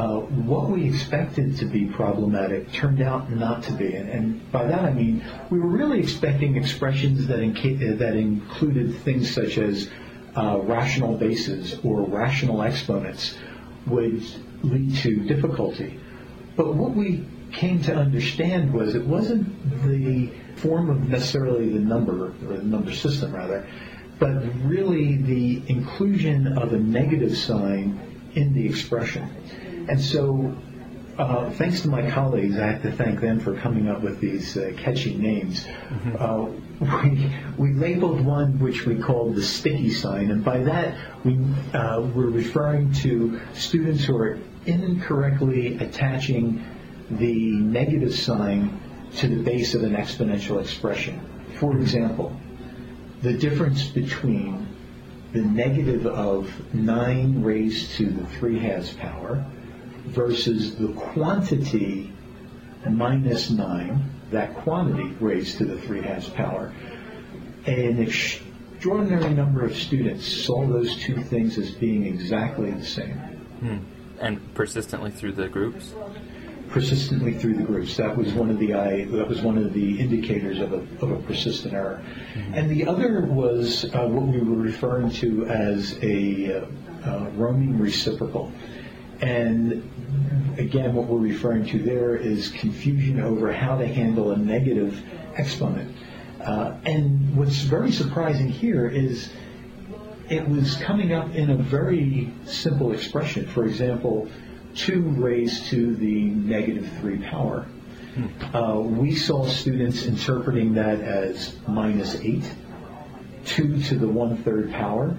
uh, 0.00 0.20
what 0.48 0.70
we 0.70 0.88
expected 0.88 1.56
to 1.58 1.66
be 1.66 1.84
problematic 1.84 2.72
turned 2.72 3.02
out 3.02 3.30
not 3.30 3.62
to 3.62 3.72
be. 3.72 3.94
And, 3.94 4.08
and 4.08 4.52
by 4.52 4.64
that 4.64 4.80
I 4.80 4.92
mean 4.92 5.22
we 5.50 5.58
were 5.60 5.68
really 5.68 6.00
expecting 6.00 6.56
expressions 6.56 7.26
that, 7.26 7.40
inca- 7.40 7.96
that 7.96 8.16
included 8.16 8.96
things 9.00 9.30
such 9.30 9.58
as 9.58 9.90
uh, 10.36 10.58
rational 10.62 11.16
bases 11.16 11.78
or 11.84 12.02
rational 12.02 12.62
exponents 12.62 13.36
would 13.86 14.24
lead 14.62 14.94
to 14.96 15.20
difficulty. 15.26 16.00
But 16.56 16.74
what 16.74 16.92
we 16.92 17.26
came 17.52 17.82
to 17.82 17.94
understand 17.94 18.72
was 18.72 18.94
it 18.94 19.04
wasn't 19.04 19.44
the 19.84 20.30
form 20.56 20.88
of 20.88 21.08
necessarily 21.08 21.68
the 21.68 21.80
number, 21.80 22.28
or 22.48 22.56
the 22.56 22.62
number 22.62 22.94
system 22.94 23.34
rather, 23.34 23.66
but 24.18 24.30
really 24.64 25.16
the 25.16 25.62
inclusion 25.66 26.56
of 26.56 26.72
a 26.72 26.78
negative 26.78 27.36
sign 27.36 27.98
in 28.34 28.54
the 28.54 28.64
expression. 28.64 29.28
And 29.88 30.00
so, 30.00 30.54
uh, 31.18 31.50
thanks 31.50 31.82
to 31.82 31.88
my 31.88 32.10
colleagues, 32.10 32.58
I 32.58 32.66
have 32.66 32.82
to 32.82 32.92
thank 32.92 33.20
them 33.20 33.40
for 33.40 33.54
coming 33.56 33.88
up 33.88 34.00
with 34.00 34.20
these 34.20 34.56
uh, 34.56 34.72
catchy 34.76 35.14
names. 35.16 35.64
Mm-hmm. 35.64 36.16
Uh, 36.18 36.96
we, 37.58 37.72
we 37.72 37.74
labeled 37.74 38.20
one 38.24 38.58
which 38.58 38.86
we 38.86 38.96
called 38.96 39.34
the 39.34 39.42
sticky 39.42 39.90
sign, 39.90 40.30
and 40.30 40.44
by 40.44 40.58
that 40.58 40.96
we 41.24 41.38
uh, 41.74 42.00
were 42.00 42.30
referring 42.30 42.92
to 42.94 43.40
students 43.52 44.04
who 44.04 44.16
are 44.16 44.38
incorrectly 44.66 45.76
attaching 45.78 46.64
the 47.10 47.52
negative 47.52 48.14
sign 48.14 48.80
to 49.16 49.28
the 49.28 49.42
base 49.42 49.74
of 49.74 49.82
an 49.82 49.94
exponential 49.94 50.60
expression. 50.60 51.20
For 51.56 51.76
example, 51.76 52.34
the 53.22 53.32
difference 53.32 53.84
between 53.84 54.68
the 55.32 55.42
negative 55.42 56.06
of 56.06 56.74
9 56.74 57.42
raised 57.42 57.92
to 57.96 58.06
the 58.06 58.26
3 58.26 58.58
halves 58.58 58.92
power 58.94 59.44
versus 60.10 60.76
the 60.76 60.88
quantity 60.92 62.12
minus 62.88 63.50
9, 63.50 64.10
that 64.30 64.54
quantity 64.54 65.14
raised 65.20 65.58
to 65.58 65.64
the 65.64 65.80
3 65.80 66.02
halves 66.02 66.28
power. 66.30 66.72
An 67.66 67.98
extraordinary 68.00 69.34
number 69.34 69.64
of 69.64 69.76
students 69.76 70.26
saw 70.26 70.66
those 70.66 70.96
two 70.96 71.22
things 71.22 71.58
as 71.58 71.70
being 71.72 72.06
exactly 72.06 72.70
the 72.70 72.84
same. 72.84 73.16
Hmm. 73.60 73.78
And 74.20 74.54
persistently 74.54 75.10
through 75.10 75.32
the 75.32 75.48
groups? 75.48 75.94
persistently 76.70 77.34
through 77.34 77.54
the 77.54 77.62
groups. 77.62 77.96
That 77.96 78.16
was 78.16 78.32
one 78.32 78.48
of 78.48 78.58
the 78.58 78.74
I, 78.74 79.04
that 79.06 79.28
was 79.28 79.42
one 79.42 79.58
of 79.58 79.72
the 79.72 80.00
indicators 80.00 80.60
of 80.60 80.72
a, 80.72 80.76
of 81.04 81.10
a 81.10 81.16
persistent 81.22 81.74
error. 81.74 82.02
Mm-hmm. 82.34 82.54
And 82.54 82.70
the 82.70 82.86
other 82.86 83.22
was 83.22 83.84
uh, 83.92 84.06
what 84.06 84.22
we 84.22 84.40
were 84.40 84.62
referring 84.62 85.10
to 85.10 85.46
as 85.46 85.98
a 86.02 86.62
uh, 86.62 86.66
uh, 87.04 87.30
roaming 87.34 87.78
reciprocal. 87.78 88.52
And 89.20 90.58
again, 90.58 90.94
what 90.94 91.06
we're 91.06 91.18
referring 91.18 91.66
to 91.66 91.78
there 91.78 92.16
is 92.16 92.48
confusion 92.48 93.20
over 93.20 93.52
how 93.52 93.76
to 93.76 93.86
handle 93.86 94.32
a 94.32 94.36
negative 94.36 95.02
exponent. 95.36 95.94
Uh, 96.40 96.74
and 96.84 97.36
what's 97.36 97.60
very 97.60 97.92
surprising 97.92 98.48
here 98.48 98.86
is 98.86 99.30
it 100.30 100.48
was 100.48 100.76
coming 100.76 101.12
up 101.12 101.34
in 101.34 101.50
a 101.50 101.56
very 101.56 102.32
simple 102.46 102.92
expression. 102.92 103.46
For 103.46 103.66
example, 103.66 104.28
2 104.76 105.02
raised 105.02 105.66
to 105.66 105.94
the 105.96 106.24
negative 106.24 106.88
3 107.00 107.18
power. 107.18 107.66
Hmm. 108.14 108.56
Uh, 108.56 108.80
we 108.80 109.14
saw 109.14 109.46
students 109.46 110.06
interpreting 110.06 110.74
that 110.74 111.00
as 111.00 111.56
minus 111.66 112.16
8, 112.16 112.42
2 113.44 113.82
to 113.82 113.98
the 113.98 114.08
1 114.08 114.42
third 114.44 114.72
power, 114.72 115.16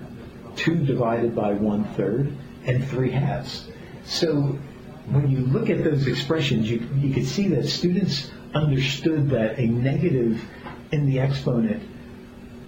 2 0.55 0.86
divided 0.86 1.36
by 1.36 1.53
1 1.53 1.84
third, 1.96 2.36
and 2.65 2.88
3 2.88 3.12
halves. 3.12 3.67
So 4.03 4.58
when 5.10 5.29
you 5.29 5.39
look 5.39 5.70
at 5.70 5.84
those 5.84 6.08
expressions, 6.08 6.70
you, 6.70 6.88
you 6.98 7.13
could 7.13 7.25
see 7.25 7.48
that 7.50 7.67
students 7.67 8.31
understood 8.53 9.29
that 9.29 9.58
a 9.58 9.65
negative 9.65 10.43
in 10.91 11.05
the 11.05 11.20
exponent 11.20 11.81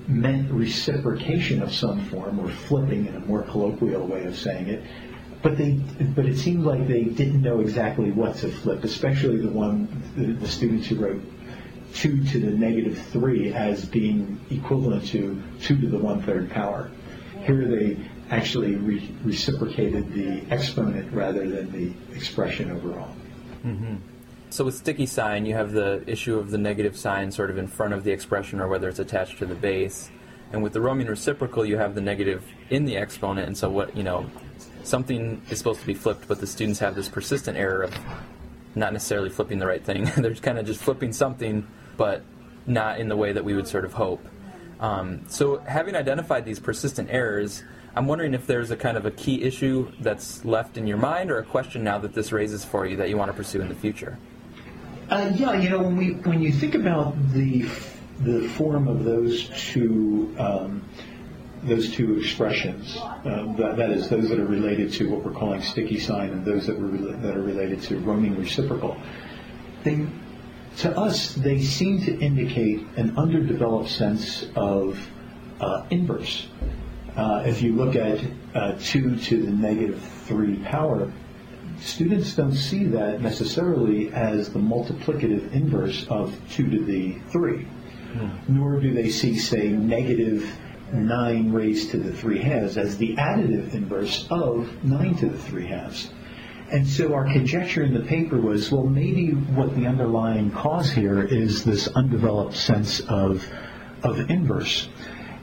meant 0.08 0.52
reciprocation 0.52 1.62
of 1.62 1.74
some 1.74 2.06
form, 2.06 2.40
or 2.40 2.50
flipping 2.50 3.06
in 3.06 3.16
a 3.16 3.20
more 3.22 3.44
colloquial 3.44 4.06
way 4.06 4.25
of 4.25 4.38
saying 4.38 4.68
it. 4.68 4.84
But 5.42 5.58
they, 5.58 5.72
but 6.16 6.25
it 6.25 6.38
seemed 6.38 6.63
like 6.63 6.88
they 6.88 7.04
didn't 7.04 7.42
know 7.42 7.60
exactly 7.60 8.12
what 8.12 8.36
to 8.38 8.50
flip, 8.50 8.84
especially 8.84 9.38
the 9.38 9.50
one, 9.50 9.88
the, 10.16 10.34
the 10.34 10.48
students 10.48 10.88
who 10.88 10.96
wrote 10.96 11.22
two 11.94 12.24
to 12.25 12.40
the 12.40 12.52
negative 12.52 12.98
three 13.12 13.54
as 13.54 13.86
being 13.86 14.40
equivalent 14.50 15.06
to 15.08 15.42
two 15.62 15.80
to 15.80 15.88
the 15.88 15.98
one 15.98 16.22
third 16.24 16.50
power. 16.50 16.90
Here 17.46 17.68
they 17.68 17.98
actually 18.36 18.75
re- 18.75 19.16
reciprocated 19.24 20.12
the 20.13 20.44
exponent 20.50 21.12
rather 21.13 21.48
than 21.48 21.72
the 21.72 22.16
expression 22.16 22.72
overall. 22.72 23.13
Mm-hmm. 23.66 23.96
So 24.50 24.66
with 24.66 24.75
sticky 24.75 25.08
sign, 25.08 25.46
you 25.46 25.54
have 25.56 25.72
the 25.72 26.04
issue 26.06 26.38
of 26.38 26.52
the 26.52 26.58
negative 26.58 26.96
sign 26.98 27.32
sort 27.32 27.50
of 27.50 27.58
in 27.58 27.68
front 27.68 27.94
of 27.94 28.04
the 28.04 28.12
expression 28.12 28.60
or 28.60 28.68
whether 28.68 28.88
it's 28.88 29.00
attached 29.00 29.40
to 29.40 29.46
the 29.46 29.56
base. 29.56 30.10
And 30.52 30.62
with 30.62 30.74
the 30.74 30.82
roaming 30.82 31.08
reciprocal, 31.08 31.66
you 31.66 31.78
have 31.78 31.96
the 31.96 32.02
negative 32.02 32.44
in 32.70 32.86
the 32.86 32.96
exponent, 32.98 33.48
and 33.48 33.58
so 33.58 33.70
what, 33.72 33.98
you 33.98 34.04
know, 34.04 34.30
something 34.84 35.42
is 35.50 35.58
supposed 35.58 35.80
to 35.80 35.88
be 35.88 35.96
flipped, 35.96 36.28
but 36.28 36.40
the 36.40 36.46
students 36.46 36.80
have 36.80 36.94
this 36.94 37.10
persistent 37.10 37.58
error 37.58 37.82
of 37.82 37.98
not 38.75 38.94
necessarily 38.94 39.30
flipping 39.30 39.58
the 39.58 39.66
right 39.66 39.84
thing. 39.84 40.06
They're 40.18 40.36
kind 40.36 40.60
of 40.60 40.66
just 40.66 40.82
flipping 40.82 41.13
something, 41.13 41.68
but 41.98 42.24
not 42.68 43.00
in 43.00 43.10
the 43.10 43.18
way 43.18 43.32
that 43.32 43.44
we 43.44 43.56
would 43.56 43.68
sort 43.68 43.86
of 43.86 43.94
hope. 43.94 44.24
Um, 44.80 45.24
so 45.30 45.58
having 45.60 45.96
identified 45.96 46.46
these 46.46 46.60
persistent 46.60 47.10
errors, 47.10 47.63
I'm 47.95 48.07
wondering 48.07 48.33
if 48.33 48.47
there's 48.47 48.71
a 48.71 48.77
kind 48.77 48.97
of 48.97 49.05
a 49.05 49.12
key 49.12 49.43
issue 49.43 49.91
that's 50.00 50.43
left 50.45 50.77
in 50.77 50.88
your 50.88 50.97
mind 50.97 51.29
or 51.29 51.38
a 51.38 51.43
question 51.43 51.83
now 51.83 52.00
that 52.00 52.13
this 52.13 52.31
raises 52.31 52.65
for 52.65 52.88
you 52.88 52.97
that 52.97 53.09
you 53.09 53.17
want 53.17 53.29
to 53.29 53.38
pursue 53.38 53.62
in 53.62 53.69
the 53.69 53.75
future. 53.75 54.17
Uh, 55.09 55.31
yeah, 55.35 55.53
you 55.53 55.69
know, 55.69 55.83
when 55.83 55.95
we 55.95 56.13
when 56.13 56.41
you 56.41 56.51
think 56.51 56.73
about 56.73 57.13
the 57.33 57.69
the 58.21 58.47
form 58.50 58.88
of 58.88 59.03
those 59.03 59.50
two 59.50 60.33
um, 60.39 60.83
those 61.63 61.93
two 61.93 62.17
expressions, 62.17 62.97
uh, 62.97 63.53
that, 63.57 63.77
that 63.77 63.91
is 63.91 64.09
those 64.09 64.27
that 64.29 64.39
are 64.39 64.45
related 64.45 64.91
to 64.93 65.09
what 65.09 65.23
we're 65.23 65.31
calling 65.31 65.62
sticky 65.62 66.00
sign 66.00 66.29
and 66.29 66.45
those 66.45 66.65
that 66.65 66.79
were 66.79 66.88
that 66.88 67.38
are 67.38 67.43
related 67.43 67.81
to 67.83 68.00
roaming 68.00 68.35
reciprocal, 68.39 68.97
they 69.83 70.07
to 70.77 70.97
us, 70.97 71.35
they 71.35 71.62
seem 71.62 72.01
to 72.01 72.17
indicate 72.19 72.81
an 72.95 73.15
underdeveloped 73.17 73.89
sense 73.89 74.47
of 74.55 75.07
uh, 75.62 75.85
inverse. 75.91 76.47
Uh, 77.15 77.43
if 77.46 77.62
you 77.62 77.74
look 77.74 77.96
at 77.96 78.20
uh, 78.55 78.75
2 78.79 79.17
to 79.17 79.43
the 79.43 79.51
negative 79.51 80.01
3 80.25 80.58
power, 80.63 81.12
students 81.79 82.36
don't 82.36 82.55
see 82.55 82.86
that 82.86 83.22
necessarily 83.22 84.12
as 84.13 84.51
the 84.51 84.60
multiplicative 84.60 85.51
inverse 85.53 86.08
of 86.10 86.36
2 86.51 86.70
to 86.70 86.84
the 86.84 87.13
3. 87.29 87.63
Hmm. 87.63 88.29
Nor 88.48 88.79
do 88.79 88.93
they 88.93 89.10
see, 89.10 89.38
say, 89.38 89.70
negative 89.70 90.58
9 90.91 91.51
raised 91.51 91.91
to 91.91 91.98
the 91.98 92.12
3 92.13 92.39
halves 92.39 92.77
as 92.77 92.98
the 92.98 93.15
additive 93.15 93.74
inverse 93.74 94.27
of 94.29 94.84
9 94.84 95.15
to 95.17 95.29
the 95.29 95.38
3 95.38 95.67
halves. 95.67 96.10
And 96.72 96.88
so 96.88 97.13
our 97.13 97.25
conjecture 97.25 97.84
in 97.84 97.93
the 97.93 98.00
paper 98.00 98.39
was, 98.39 98.72
well, 98.72 98.86
maybe 98.86 99.32
what 99.32 99.75
the 99.75 99.86
underlying 99.86 100.50
cause 100.50 100.91
here 100.91 101.22
is 101.22 101.63
this 101.63 101.88
undeveloped 101.89 102.55
sense 102.55 103.00
of, 103.01 103.48
of 104.01 104.20
inverse. 104.32 104.89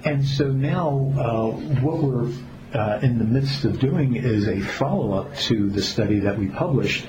And 0.05 0.27
so 0.27 0.49
now 0.49 1.13
uh, 1.19 1.51
what 1.81 2.03
we're 2.03 2.33
uh, 2.73 3.01
in 3.03 3.19
the 3.19 3.25
midst 3.25 3.65
of 3.65 3.79
doing 3.79 4.17
is 4.17 4.49
a 4.49 4.61
follow-up 4.61 5.37
to 5.37 5.69
the 5.69 5.83
study 5.83 6.21
that 6.21 6.39
we 6.39 6.49
published, 6.49 7.07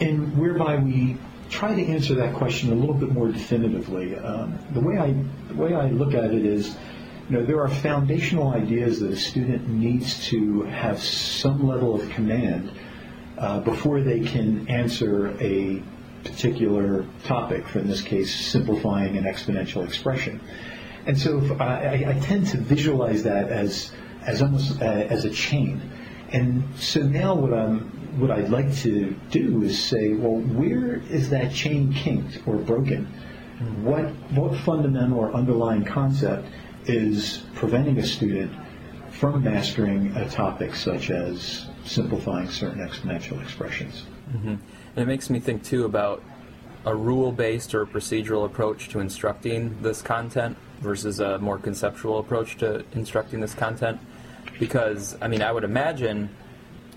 in 0.00 0.36
whereby 0.36 0.76
we 0.76 1.16
try 1.48 1.74
to 1.74 1.86
answer 1.86 2.14
that 2.14 2.34
question 2.34 2.72
a 2.72 2.74
little 2.74 2.94
bit 2.94 3.10
more 3.10 3.28
definitively. 3.28 4.16
Um, 4.16 4.58
the 4.72 4.80
way 4.80 4.98
I 4.98 5.14
the 5.48 5.54
way 5.54 5.74
I 5.74 5.88
look 5.90 6.14
at 6.14 6.32
it 6.32 6.44
is, 6.44 6.76
you 7.28 7.38
know, 7.38 7.44
there 7.44 7.60
are 7.60 7.68
foundational 7.68 8.48
ideas 8.48 9.00
that 9.00 9.10
a 9.12 9.16
student 9.16 9.68
needs 9.68 10.26
to 10.26 10.62
have 10.62 11.02
some 11.02 11.66
level 11.66 11.94
of 11.94 12.08
command 12.10 12.70
uh, 13.38 13.60
before 13.60 14.00
they 14.00 14.20
can 14.20 14.68
answer 14.68 15.36
a 15.40 15.82
particular 16.24 17.06
topic, 17.24 17.66
for 17.66 17.78
in 17.78 17.88
this 17.88 18.02
case, 18.02 18.34
simplifying 18.34 19.16
an 19.16 19.24
exponential 19.24 19.84
expression. 19.84 20.40
And 21.06 21.18
so 21.18 21.56
I, 21.58 22.04
I, 22.08 22.18
tend 22.20 22.46
to 22.48 22.58
visualize 22.58 23.22
that 23.22 23.48
as, 23.48 23.90
as 24.22 24.42
almost 24.42 24.80
uh, 24.80 24.84
as 24.84 25.24
a 25.24 25.30
chain. 25.30 25.80
And 26.32 26.62
so 26.76 27.00
now 27.00 27.34
what 27.34 27.52
I'm 27.52 27.90
what 28.18 28.30
I'd 28.30 28.50
like 28.50 28.74
to 28.78 29.14
do 29.30 29.62
is 29.62 29.82
say, 29.82 30.12
well, 30.12 30.40
where 30.40 30.96
is 31.10 31.30
that 31.30 31.52
chain 31.52 31.92
kinked 31.92 32.40
or 32.46 32.56
broken? 32.56 33.06
What 33.82 34.06
what 34.32 34.56
fundamental 34.60 35.18
or 35.18 35.32
underlying 35.32 35.84
concept 35.84 36.48
is 36.86 37.44
preventing 37.54 37.98
a 37.98 38.06
student 38.06 38.52
from 39.10 39.44
mastering 39.44 40.16
a 40.16 40.28
topic 40.28 40.74
such 40.74 41.10
as 41.10 41.66
simplifying 41.84 42.48
certain 42.48 42.86
exponential 42.86 43.40
expressions. 43.42 44.06
Mm-hmm. 44.30 44.48
And 44.48 44.60
it 44.96 45.06
makes 45.06 45.28
me 45.28 45.40
think 45.40 45.62
too 45.62 45.84
about 45.84 46.22
a 46.86 46.94
rule-based 46.94 47.74
or 47.74 47.84
procedural 47.84 48.46
approach 48.46 48.88
to 48.90 49.00
instructing 49.00 49.82
this 49.82 50.00
content 50.00 50.56
versus 50.80 51.20
a 51.20 51.38
more 51.38 51.58
conceptual 51.58 52.18
approach 52.18 52.56
to 52.58 52.84
instructing 52.92 53.40
this 53.40 53.54
content. 53.54 54.00
Because, 54.58 55.16
I 55.20 55.28
mean, 55.28 55.42
I 55.42 55.52
would 55.52 55.64
imagine 55.64 56.30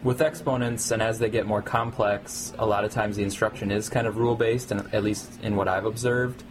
with 0.04 0.22
exponents 0.22 0.92
and 0.92 1.02
as 1.02 1.20
they 1.20 1.30
get 1.30 1.46
more 1.46 1.62
complex, 1.62 2.54
a 2.60 2.66
lot 2.66 2.84
of 2.84 2.92
times 2.92 3.16
the 3.16 3.24
instruction 3.24 3.72
is 3.72 3.88
kind 3.90 4.06
of 4.06 4.18
rule-based, 4.18 4.72
and 4.72 4.94
at 4.94 5.04
least 5.04 5.40
in 5.42 5.56
what 5.56 5.68
I've 5.68 5.86
observed. 5.86 6.44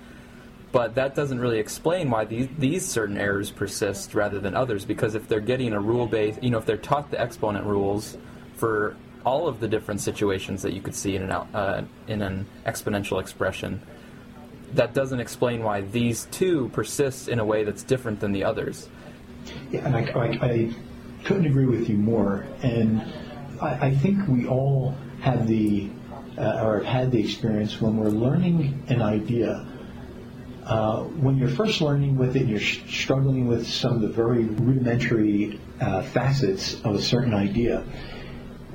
But 0.72 0.94
that 0.94 1.14
doesn't 1.14 1.38
really 1.38 1.58
explain 1.58 2.08
why 2.08 2.24
these, 2.24 2.48
these 2.58 2.86
certain 2.86 3.18
errors 3.18 3.50
persist 3.50 4.14
rather 4.14 4.40
than 4.40 4.54
others. 4.54 4.86
Because 4.86 5.14
if 5.14 5.28
they're 5.28 5.40
getting 5.40 5.74
a 5.74 5.80
rule 5.80 6.06
based, 6.06 6.42
you 6.42 6.48
know, 6.48 6.56
if 6.56 6.64
they're 6.64 6.78
taught 6.78 7.10
the 7.10 7.20
exponent 7.20 7.66
rules 7.66 8.16
for 8.56 8.96
all 9.24 9.46
of 9.46 9.60
the 9.60 9.68
different 9.68 10.00
situations 10.00 10.62
that 10.62 10.72
you 10.72 10.80
could 10.80 10.94
see 10.94 11.14
in 11.14 11.22
an, 11.24 11.30
uh, 11.30 11.84
in 12.08 12.22
an 12.22 12.46
exponential 12.64 13.20
expression, 13.20 13.82
that 14.74 14.94
doesn't 14.94 15.20
explain 15.20 15.62
why 15.62 15.82
these 15.82 16.26
two 16.30 16.68
persist 16.70 17.28
in 17.28 17.38
a 17.38 17.44
way 17.44 17.64
that's 17.64 17.82
different 17.82 18.20
than 18.20 18.32
the 18.32 18.44
others. 18.44 18.88
Yeah, 19.70 19.86
and 19.86 19.96
I, 19.96 20.00
I, 20.00 20.46
I 20.46 20.74
couldn't 21.24 21.46
agree 21.46 21.66
with 21.66 21.88
you 21.88 21.96
more. 21.96 22.46
And 22.62 23.02
I, 23.60 23.88
I 23.88 23.94
think 23.94 24.26
we 24.28 24.46
all 24.46 24.94
have 25.20 25.46
the, 25.46 25.90
uh, 26.38 26.64
or 26.64 26.76
have 26.78 26.86
had 26.86 27.10
the 27.10 27.20
experience 27.20 27.80
when 27.80 27.96
we're 27.96 28.10
learning 28.10 28.82
an 28.88 29.02
idea 29.02 29.66
uh, 30.64 31.02
when 31.02 31.38
you're 31.38 31.48
first 31.48 31.80
learning 31.80 32.16
with 32.16 32.36
it, 32.36 32.46
you're 32.46 32.60
sh- 32.60 32.82
struggling 32.88 33.48
with 33.48 33.66
some 33.66 33.94
of 33.94 34.00
the 34.00 34.08
very 34.08 34.44
rudimentary 34.44 35.58
uh, 35.80 36.02
facets 36.02 36.80
of 36.82 36.94
a 36.94 37.02
certain 37.02 37.34
idea. 37.34 37.84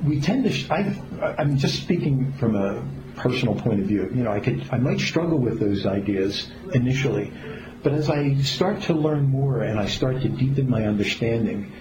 We 0.03 0.19
tend 0.19 0.43
to. 0.43 0.51
Sh- 0.51 0.69
I'm 0.69 1.57
just 1.57 1.81
speaking 1.81 2.33
from 2.33 2.55
a 2.55 2.85
personal 3.17 3.55
point 3.55 3.81
of 3.81 3.87
view. 3.87 4.09
You 4.13 4.23
know, 4.23 4.31
I 4.31 4.39
could, 4.39 4.67
I 4.71 4.77
might 4.77 4.99
struggle 4.99 5.37
with 5.37 5.59
those 5.59 5.85
ideas 5.85 6.49
initially, 6.73 7.31
but 7.83 7.93
as 7.93 8.09
I 8.09 8.35
start 8.41 8.81
to 8.83 8.93
learn 8.93 9.27
more 9.29 9.63
and 9.63 9.79
I 9.79 9.87
start 9.87 10.21
to 10.21 10.29
deepen 10.29 10.69
my 10.69 10.85
understanding, 10.85 11.71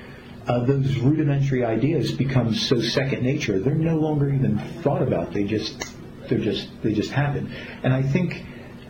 uh, 0.47 0.65
those 0.65 0.97
rudimentary 0.99 1.65
ideas 1.65 2.13
become 2.13 2.55
so 2.55 2.81
second 2.81 3.23
nature. 3.23 3.59
They're 3.59 3.75
no 3.75 3.97
longer 3.97 4.29
even 4.29 4.59
thought 4.83 5.03
about. 5.03 5.33
They 5.33 5.45
just, 5.45 5.95
they're 6.29 6.39
just, 6.39 6.69
they 6.83 6.95
just 6.95 7.11
happen. 7.11 7.53
And 7.83 7.93
I 7.93 8.03
think 8.03 8.45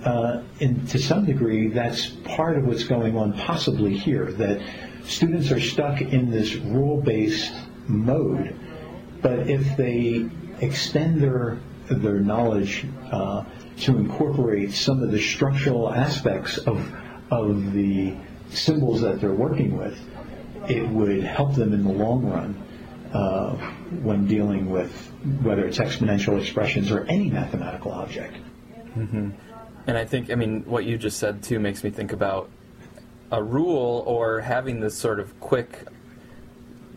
uh, 0.06 0.44
and 0.60 0.88
to 0.88 0.98
some 0.98 1.24
degree, 1.24 1.68
that's 1.68 2.06
part 2.06 2.56
of 2.56 2.64
what's 2.64 2.84
going 2.84 3.16
on 3.16 3.32
possibly 3.32 3.96
here, 3.96 4.30
that 4.32 4.62
students 5.04 5.50
are 5.50 5.60
stuck 5.60 6.00
in 6.00 6.30
this 6.30 6.54
rule-based 6.54 7.52
mode. 7.88 8.54
But 9.20 9.50
if 9.50 9.76
they 9.76 10.28
extend 10.60 11.20
their, 11.20 11.58
their 11.88 12.20
knowledge 12.20 12.86
uh, 13.10 13.44
to 13.78 13.96
incorporate 13.98 14.72
some 14.72 15.02
of 15.02 15.10
the 15.10 15.20
structural 15.20 15.92
aspects 15.92 16.58
of, 16.58 16.92
of 17.30 17.72
the 17.72 18.14
symbols 18.50 19.00
that 19.02 19.20
they're 19.20 19.32
working 19.32 19.76
with, 19.76 19.98
it 20.68 20.88
would 20.88 21.22
help 21.22 21.54
them 21.54 21.72
in 21.72 21.84
the 21.84 21.92
long 21.92 22.24
run 22.26 22.62
uh, 23.12 23.54
when 24.02 24.26
dealing 24.26 24.70
with 24.70 25.12
whether 25.42 25.66
it's 25.66 25.78
exponential 25.78 26.40
expressions 26.40 26.90
or 26.90 27.04
any 27.04 27.30
mathematical 27.30 27.92
object. 27.92 28.36
Mm-hmm. 28.96 29.30
And 29.86 29.96
I 29.96 30.04
think, 30.04 30.30
I 30.30 30.34
mean, 30.34 30.64
what 30.64 30.84
you 30.84 30.98
just 30.98 31.18
said 31.18 31.42
too 31.42 31.60
makes 31.60 31.84
me 31.84 31.90
think 31.90 32.12
about 32.12 32.50
a 33.30 33.42
rule 33.42 34.02
or 34.06 34.40
having 34.40 34.80
this 34.80 34.96
sort 34.96 35.20
of 35.20 35.38
quick, 35.40 35.86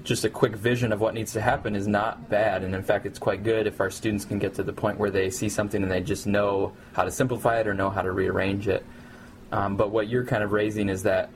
just 0.03 0.25
a 0.25 0.29
quick 0.29 0.55
vision 0.55 0.91
of 0.91 1.01
what 1.01 1.13
needs 1.13 1.33
to 1.33 1.41
happen 1.41 1.75
is 1.75 1.88
not 1.88 2.29
bad. 2.29 2.63
And 2.63 2.73
in 2.73 2.83
fact, 2.83 3.05
it's 3.05 3.19
quite 3.19 3.43
good 3.43 3.67
if 3.67 3.79
our 3.81 3.89
students 3.89 4.25
can 4.25 4.39
get 4.39 4.53
to 4.55 4.63
the 4.63 4.73
point 4.73 4.97
where 4.97 5.12
they 5.12 5.29
see 5.29 5.49
something 5.49 5.83
and 5.83 5.91
they 5.91 6.01
just 6.01 6.25
know 6.25 6.73
how 6.93 7.03
to 7.03 7.12
simplify 7.12 7.59
it 7.59 7.67
or 7.67 7.73
know 7.73 7.89
how 7.89 8.01
to 8.01 8.12
rearrange 8.12 8.67
it. 8.67 8.85
Um, 9.51 9.75
but 9.75 9.89
what 9.89 10.07
you're 10.07 10.25
kind 10.25 10.43
of 10.43 10.51
raising 10.51 10.89
is 10.89 11.03
that 11.03 11.29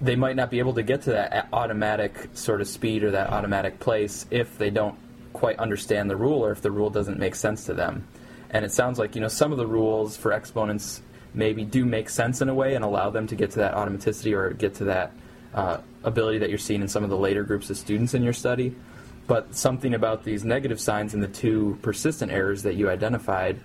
they 0.00 0.16
might 0.16 0.34
not 0.34 0.50
be 0.50 0.58
able 0.58 0.74
to 0.74 0.82
get 0.82 1.02
to 1.02 1.10
that 1.10 1.48
automatic 1.52 2.28
sort 2.34 2.60
of 2.60 2.66
speed 2.66 3.04
or 3.04 3.12
that 3.12 3.30
automatic 3.30 3.78
place 3.78 4.26
if 4.30 4.58
they 4.58 4.70
don't 4.70 4.96
quite 5.32 5.58
understand 5.58 6.10
the 6.10 6.16
rule 6.16 6.44
or 6.44 6.50
if 6.50 6.60
the 6.60 6.70
rule 6.70 6.90
doesn't 6.90 7.18
make 7.18 7.34
sense 7.34 7.64
to 7.66 7.74
them. 7.74 8.06
And 8.50 8.64
it 8.64 8.72
sounds 8.72 8.98
like 8.98 9.14
you 9.14 9.20
know 9.20 9.28
some 9.28 9.52
of 9.52 9.58
the 9.58 9.66
rules 9.66 10.16
for 10.16 10.32
exponents 10.32 11.02
maybe 11.34 11.64
do 11.64 11.84
make 11.84 12.10
sense 12.10 12.42
in 12.42 12.48
a 12.48 12.54
way 12.54 12.74
and 12.74 12.84
allow 12.84 13.10
them 13.10 13.26
to 13.28 13.36
get 13.36 13.52
to 13.52 13.58
that 13.60 13.74
automaticity 13.74 14.36
or 14.36 14.50
get 14.50 14.74
to 14.74 14.84
that 14.84 15.12
uh, 15.54 15.78
ability 16.04 16.38
that 16.38 16.48
you're 16.48 16.58
seeing 16.58 16.82
in 16.82 16.88
some 16.88 17.04
of 17.04 17.10
the 17.10 17.16
later 17.16 17.42
groups 17.42 17.70
of 17.70 17.76
students 17.76 18.14
in 18.14 18.22
your 18.22 18.32
study. 18.32 18.74
But 19.26 19.54
something 19.54 19.94
about 19.94 20.24
these 20.24 20.44
negative 20.44 20.80
signs 20.80 21.14
and 21.14 21.22
the 21.22 21.28
two 21.28 21.78
persistent 21.82 22.32
errors 22.32 22.62
that 22.64 22.74
you 22.74 22.90
identified, 22.90 23.60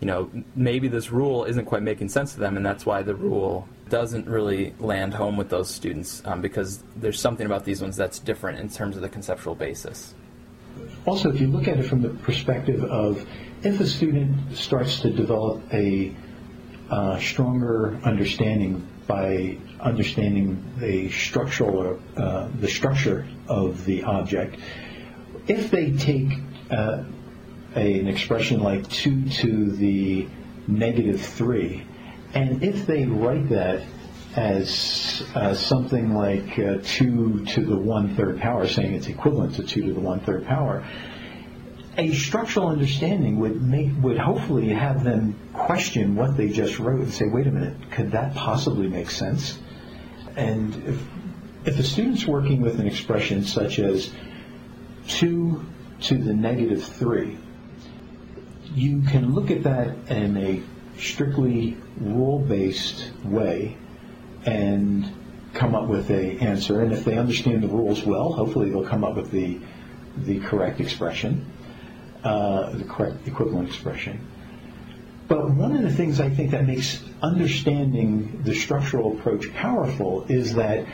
you 0.00 0.06
know, 0.06 0.30
maybe 0.54 0.88
this 0.88 1.10
rule 1.10 1.44
isn't 1.44 1.64
quite 1.64 1.82
making 1.82 2.10
sense 2.10 2.34
to 2.34 2.40
them, 2.40 2.56
and 2.56 2.64
that's 2.64 2.84
why 2.84 3.02
the 3.02 3.14
rule 3.14 3.66
doesn't 3.88 4.26
really 4.26 4.74
land 4.78 5.14
home 5.14 5.36
with 5.36 5.48
those 5.48 5.70
students 5.70 6.22
um, 6.26 6.42
because 6.42 6.82
there's 6.96 7.18
something 7.18 7.46
about 7.46 7.64
these 7.64 7.80
ones 7.80 7.96
that's 7.96 8.18
different 8.18 8.58
in 8.58 8.68
terms 8.68 8.96
of 8.96 9.02
the 9.02 9.08
conceptual 9.08 9.54
basis. 9.54 10.14
Also, 11.06 11.30
if 11.32 11.40
you 11.40 11.46
look 11.46 11.66
at 11.66 11.78
it 11.78 11.84
from 11.84 12.02
the 12.02 12.10
perspective 12.10 12.84
of 12.84 13.26
if 13.62 13.80
a 13.80 13.86
student 13.86 14.54
starts 14.54 15.00
to 15.00 15.10
develop 15.10 15.62
a 15.72 16.14
uh, 16.90 17.18
stronger 17.18 17.98
understanding 18.04 18.86
by 19.08 19.56
understanding 19.80 20.62
the 20.78 21.10
structural 21.10 21.98
uh, 22.16 22.48
the 22.60 22.68
structure 22.68 23.26
of 23.48 23.84
the 23.86 24.04
object, 24.04 24.56
if 25.48 25.70
they 25.70 25.92
take 25.92 26.38
uh, 26.70 27.02
a, 27.74 28.00
an 28.00 28.06
expression 28.06 28.60
like 28.60 28.88
two 28.88 29.28
to 29.28 29.72
the 29.72 30.28
negative 30.68 31.20
three, 31.20 31.84
and 32.34 32.62
if 32.62 32.86
they 32.86 33.06
write 33.06 33.48
that 33.48 33.82
as 34.36 35.24
uh, 35.34 35.54
something 35.54 36.14
like 36.14 36.58
uh, 36.58 36.78
2 36.84 37.44
to 37.46 37.64
the 37.64 37.76
1 37.76 38.14
third 38.14 38.38
power, 38.38 38.68
saying 38.68 38.94
it's 38.94 39.08
equivalent 39.08 39.54
to 39.56 39.64
2 39.64 39.86
to 39.86 39.92
the 39.94 40.00
1 40.00 40.20
third 40.20 40.46
power, 40.46 40.86
a 41.98 42.14
structural 42.14 42.68
understanding 42.68 43.40
would 43.40 43.60
make 43.60 43.90
would 44.00 44.18
hopefully 44.18 44.68
have 44.68 45.02
them 45.02 45.36
question 45.52 46.14
what 46.14 46.36
they 46.36 46.48
just 46.48 46.78
wrote 46.78 47.00
and 47.00 47.12
say, 47.12 47.26
wait 47.26 47.48
a 47.48 47.50
minute, 47.50 47.74
could 47.90 48.12
that 48.12 48.34
possibly 48.36 48.86
make 48.86 49.10
sense? 49.10 49.58
And 50.36 50.74
if 50.86 51.02
if 51.64 51.78
a 51.78 51.82
student's 51.82 52.24
working 52.24 52.60
with 52.60 52.78
an 52.78 52.86
expression 52.86 53.42
such 53.42 53.80
as 53.80 54.12
two 55.08 55.66
to 56.02 56.16
the 56.16 56.32
negative 56.32 56.84
three, 56.84 57.36
you 58.74 59.02
can 59.02 59.34
look 59.34 59.50
at 59.50 59.64
that 59.64 59.88
in 60.08 60.36
a 60.36 60.62
strictly 60.98 61.76
rule-based 62.00 63.10
way 63.24 63.76
and 64.46 65.12
come 65.52 65.74
up 65.74 65.88
with 65.88 66.10
a 66.10 66.38
answer. 66.38 66.80
And 66.80 66.92
if 66.92 67.04
they 67.04 67.18
understand 67.18 67.64
the 67.64 67.68
rules 67.68 68.04
well, 68.04 68.32
hopefully 68.32 68.70
they'll 68.70 68.86
come 68.86 69.02
up 69.02 69.16
with 69.16 69.32
the 69.32 69.58
the 70.16 70.40
correct 70.40 70.80
expression, 70.80 71.44
uh, 72.24 72.70
the 72.70 72.84
correct 72.84 73.26
equivalent 73.26 73.68
expression. 73.68 74.26
But 75.28 75.50
one 75.50 75.76
of 75.76 75.82
the 75.82 75.92
things 75.92 76.20
I 76.20 76.30
think 76.30 76.52
that 76.52 76.66
makes 76.66 77.02
understanding 77.22 78.42
the 78.44 78.54
structural 78.54 79.18
approach 79.18 79.52
powerful 79.52 80.24
is 80.28 80.54
that 80.54 80.86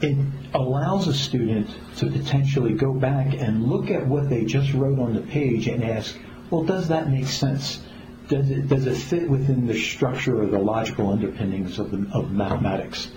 it 0.00 0.16
allows 0.54 1.06
a 1.06 1.14
student 1.14 1.68
to 1.98 2.10
potentially 2.10 2.72
go 2.72 2.92
back 2.92 3.34
and 3.34 3.68
look 3.68 3.90
at 3.90 4.06
what 4.06 4.28
they 4.28 4.44
just 4.44 4.72
wrote 4.72 4.98
on 4.98 5.14
the 5.14 5.20
page 5.20 5.68
and 5.68 5.84
ask, 5.84 6.18
well, 6.50 6.64
does 6.64 6.88
that 6.88 7.10
make 7.10 7.26
sense? 7.26 7.80
Does 8.28 8.50
it, 8.50 8.68
does 8.68 8.86
it 8.86 8.96
fit 8.96 9.28
within 9.28 9.66
the 9.66 9.78
structure 9.78 10.42
or 10.42 10.46
the 10.46 10.58
logical 10.58 11.10
underpinnings 11.10 11.78
of, 11.78 11.90
the, 11.90 12.08
of 12.12 12.32
mathematics? 12.32 13.10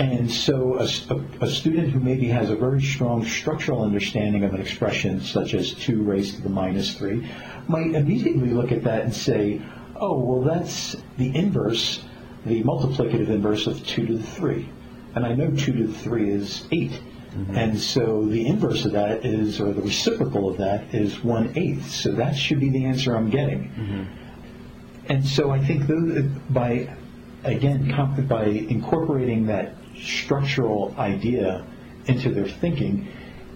And 0.00 0.32
so 0.32 0.78
a, 0.78 0.88
a, 1.12 1.44
a, 1.44 1.46
student 1.46 1.90
who 1.90 2.00
maybe 2.00 2.26
has 2.28 2.48
a 2.48 2.56
very 2.56 2.82
strong 2.82 3.22
structural 3.22 3.82
understanding 3.82 4.44
of 4.44 4.54
an 4.54 4.60
expression 4.62 5.20
such 5.20 5.52
as 5.52 5.74
2 5.74 6.02
raised 6.02 6.36
to 6.36 6.42
the 6.42 6.48
minus 6.48 6.94
3 6.94 7.30
might 7.68 7.94
immediately 7.94 8.48
look 8.48 8.72
at 8.72 8.82
that 8.84 9.02
and 9.02 9.14
say, 9.14 9.60
oh, 9.96 10.18
well, 10.18 10.40
that's 10.40 10.96
the 11.18 11.36
inverse, 11.36 12.02
the 12.46 12.62
multiplicative 12.62 13.28
inverse 13.28 13.66
of 13.66 13.86
2 13.86 14.06
to 14.06 14.16
the 14.16 14.22
3. 14.22 14.70
And 15.16 15.26
I 15.26 15.34
know 15.34 15.50
2 15.50 15.56
to 15.56 15.86
the 15.88 15.98
3 15.98 16.30
is 16.30 16.66
8. 16.72 16.92
Mm-hmm. 16.92 17.54
And 17.54 17.78
so 17.78 18.24
the 18.24 18.46
inverse 18.46 18.86
of 18.86 18.92
that 18.92 19.26
is, 19.26 19.60
or 19.60 19.74
the 19.74 19.82
reciprocal 19.82 20.48
of 20.48 20.56
that 20.56 20.94
is 20.94 21.22
1 21.22 21.52
eighth. 21.56 21.90
So 21.90 22.12
that 22.12 22.34
should 22.34 22.58
be 22.58 22.70
the 22.70 22.86
answer 22.86 23.14
I'm 23.14 23.28
getting. 23.28 23.64
Mm-hmm. 23.68 25.12
And 25.12 25.26
so 25.26 25.50
I 25.50 25.62
think 25.62 25.86
those, 25.86 26.22
by, 26.48 26.96
again, 27.44 27.94
by 28.26 28.44
incorporating 28.44 29.44
that 29.48 29.74
structural 30.00 30.94
idea 30.98 31.64
into 32.06 32.30
their 32.30 32.48
thinking, 32.48 33.08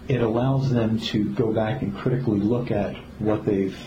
it 0.07 0.21
allows 0.21 0.71
them 0.71 0.99
to 0.99 1.29
go 1.33 1.51
back 1.51 1.81
and 1.81 1.95
critically 1.95 2.39
look 2.39 2.71
at 2.71 2.95
what 3.19 3.45
they've 3.45 3.77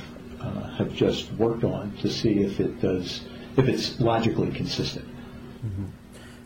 uh, 0.40 0.68
have 0.70 0.94
just 0.94 1.32
worked 1.32 1.64
on 1.64 1.96
to 1.98 2.08
see 2.08 2.40
if 2.40 2.60
it 2.60 2.80
does 2.80 3.24
if 3.56 3.68
it's 3.68 3.98
logically 4.00 4.50
consistent. 4.52 5.06
Mm-hmm. 5.64 5.84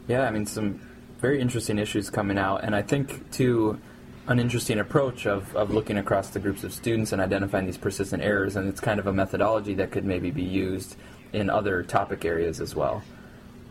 Yeah, 0.09 0.23
I 0.23 0.31
mean 0.31 0.47
some 0.47 0.81
very 1.21 1.41
interesting 1.41 1.79
issues 1.79 2.11
coming 2.11 2.39
out, 2.39 2.65
and 2.65 2.75
I 2.75 2.83
think 2.83 3.31
too 3.31 3.79
an 4.29 4.39
interesting 4.39 4.79
approach 4.79 5.27
of, 5.27 5.55
of 5.57 5.71
looking 5.73 5.99
across 5.99 6.31
the 6.31 6.39
groups 6.39 6.63
of 6.63 6.73
students 6.73 7.13
and 7.13 7.21
identifying 7.21 7.67
these 7.67 7.77
persistent 7.77 8.23
errors, 8.23 8.57
and 8.57 8.69
it's 8.69 8.81
kind 8.81 9.01
of 9.01 9.07
a 9.07 9.13
methodology 9.13 9.75
that 9.75 9.91
could 9.91 10.05
maybe 10.05 10.31
be 10.31 10.43
used 10.43 10.97
in 11.33 11.51
other 11.51 11.83
topic 11.83 12.25
areas 12.25 12.61
as 12.61 12.75
well. 12.75 13.03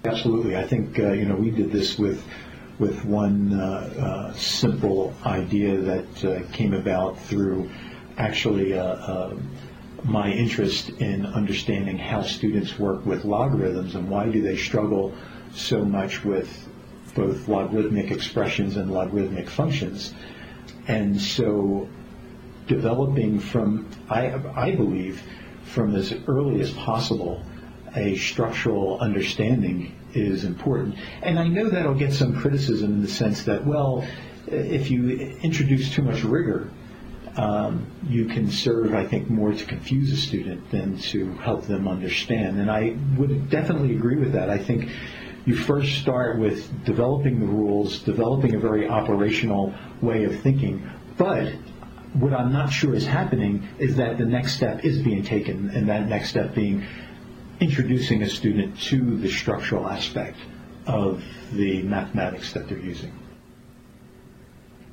Absolutely, 0.03 0.57
I 0.57 0.65
think 0.65 0.97
uh, 0.97 1.11
you 1.11 1.25
know 1.25 1.35
we 1.35 1.51
did 1.51 1.71
this 1.71 1.99
with 1.99 2.25
with 2.79 3.05
one 3.05 3.53
uh, 3.53 3.93
uh, 3.99 4.33
simple 4.33 5.13
idea 5.23 5.77
that 5.77 6.25
uh, 6.25 6.51
came 6.51 6.73
about 6.73 7.19
through 7.19 7.69
actually 8.17 8.73
uh, 8.73 8.83
uh, 8.83 9.35
my 10.03 10.31
interest 10.31 10.89
in 10.89 11.27
understanding 11.27 11.99
how 11.99 12.23
students 12.23 12.79
work 12.79 13.05
with 13.05 13.23
logarithms 13.25 13.93
and 13.93 14.09
why 14.09 14.27
do 14.27 14.41
they 14.41 14.57
struggle 14.57 15.13
so 15.53 15.85
much 15.85 16.23
with 16.25 16.67
both 17.13 17.47
logarithmic 17.47 18.09
expressions 18.09 18.77
and 18.77 18.91
logarithmic 18.91 19.49
functions. 19.49 20.15
And 20.87 21.21
so 21.21 21.87
developing 22.67 23.39
from, 23.39 23.87
I, 24.09 24.33
I 24.55 24.71
believe, 24.71 25.21
from 25.65 25.95
as 25.95 26.13
early 26.27 26.61
as 26.61 26.71
possible, 26.71 27.43
a 27.95 28.15
structural 28.17 28.99
understanding 28.99 29.95
is 30.13 30.43
important. 30.43 30.95
And 31.21 31.39
I 31.39 31.47
know 31.47 31.69
that'll 31.69 31.93
get 31.93 32.13
some 32.13 32.39
criticism 32.39 32.93
in 32.93 33.01
the 33.01 33.07
sense 33.07 33.43
that, 33.43 33.65
well, 33.65 34.05
if 34.47 34.89
you 34.91 35.09
introduce 35.41 35.93
too 35.93 36.01
much 36.01 36.23
rigor, 36.23 36.69
um, 37.37 37.87
you 38.09 38.25
can 38.25 38.49
serve, 38.49 38.93
I 38.93 39.05
think, 39.05 39.29
more 39.29 39.53
to 39.53 39.65
confuse 39.65 40.11
a 40.11 40.17
student 40.17 40.69
than 40.71 40.97
to 40.97 41.31
help 41.35 41.65
them 41.65 41.87
understand. 41.87 42.59
And 42.59 42.69
I 42.69 42.97
would 43.17 43.49
definitely 43.49 43.95
agree 43.95 44.17
with 44.17 44.33
that. 44.33 44.49
I 44.49 44.57
think 44.57 44.89
you 45.45 45.55
first 45.55 45.99
start 45.99 46.37
with 46.37 46.85
developing 46.85 47.39
the 47.39 47.45
rules, 47.45 47.99
developing 47.99 48.55
a 48.55 48.59
very 48.59 48.87
operational 48.87 49.73
way 50.01 50.25
of 50.25 50.39
thinking, 50.41 50.87
but 51.17 51.53
what 52.13 52.33
I'm 52.33 52.51
not 52.51 52.71
sure 52.71 52.93
is 52.93 53.05
happening 53.05 53.67
is 53.79 53.95
that 53.95 54.17
the 54.17 54.25
next 54.25 54.55
step 54.55 54.83
is 54.83 55.01
being 55.01 55.23
taken, 55.23 55.69
and 55.69 55.87
that 55.87 56.07
next 56.07 56.29
step 56.29 56.53
being 56.53 56.85
introducing 57.61 58.23
a 58.23 58.29
student 58.29 58.77
to 58.81 59.17
the 59.17 59.29
structural 59.29 59.87
aspect 59.87 60.35
of 60.87 61.23
the 61.53 61.83
mathematics 61.83 62.53
that 62.53 62.67
they're 62.67 62.79
using. 62.79 63.13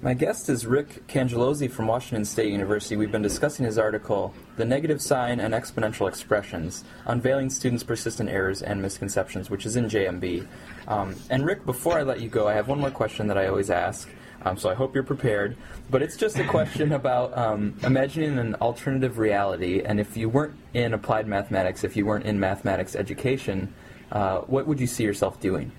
My 0.03 0.13
guest 0.13 0.51
is 0.51 0.67
Rick 0.67 1.09
Cangelosi 1.09 1.69
from 1.69 1.87
Washington 1.87 2.27
State 2.27 2.53
University. 2.53 2.95
We've 2.95 3.11
been 3.11 3.23
discussing 3.23 3.65
his 3.65 3.79
article, 3.79 4.33
The 4.57 4.67
Negative 4.67 5.01
Sign 5.01 5.41
and 5.41 5.55
Exponential 5.55 6.07
Expressions 6.07 6.85
Unveiling 7.07 7.51
Students' 7.51 7.83
Persistent 7.83 8.29
Errors 8.29 8.63
and 8.63 8.83
Misconceptions, 8.83 9.49
which 9.49 9.65
is 9.65 9.75
in 9.75 9.87
JMB. 9.87 10.47
Um, 10.87 11.17
and 11.31 11.45
Rick, 11.45 11.65
before 11.65 11.99
I 11.99 12.03
let 12.03 12.21
you 12.21 12.29
go, 12.29 12.47
I 12.47 12.53
have 12.53 12.69
one 12.69 12.81
more 12.81 12.91
question 12.91 13.27
that 13.29 13.39
I 13.39 13.49
always 13.49 13.71
ask. 13.71 14.09
Um, 14.49 14.57
so 14.57 14.71
I 14.71 14.75
hope 14.75 14.95
you're 14.95 15.05
prepared. 15.05 15.57
But 15.91 16.03
it's 16.03 16.17
just 16.17 16.39
a 16.39 16.45
question 16.45 16.93
about 16.93 17.37
um, 17.37 17.75
imagining 17.83 18.39
an 18.39 18.55
alternative 18.57 19.19
reality. 19.19 19.83
And 19.83 20.01
if 20.01 20.17
you 20.17 20.29
weren't 20.29 20.55
in 20.75 20.95
applied 20.95 21.27
mathematics, 21.27 21.85
if 21.85 21.97
you 21.97 22.07
weren't 22.07 22.25
in 22.25 22.41
mathematics 22.41 22.97
education, 22.97 23.75
uh, 24.11 24.39
what 24.41 24.67
would 24.67 24.81
you 24.81 24.87
see 24.87 25.05
yourself 25.05 25.39
doing? 25.41 25.71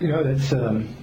You 0.00 0.08
know, 0.08 0.22
that's 0.22 0.52
um, 0.52 0.94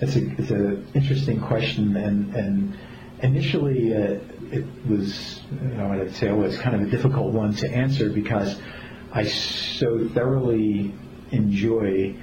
it's 0.00 0.16
a 0.16 0.30
it's 0.40 0.50
an 0.50 0.86
interesting 0.94 1.40
question, 1.40 1.96
and 1.96 2.34
and 2.34 2.78
initially 3.22 3.94
uh, 3.94 4.18
it 4.52 4.64
was 4.88 5.42
you 5.50 5.76
know 5.76 5.92
I'd 5.92 6.14
say 6.14 6.28
oh 6.28 6.42
it's 6.42 6.58
kind 6.58 6.76
of 6.76 6.82
a 6.82 6.90
difficult 6.90 7.32
one 7.32 7.54
to 7.54 7.68
answer 7.68 8.08
because 8.10 8.60
I 9.12 9.24
so 9.24 10.08
thoroughly 10.08 10.94
enjoy 11.30 12.16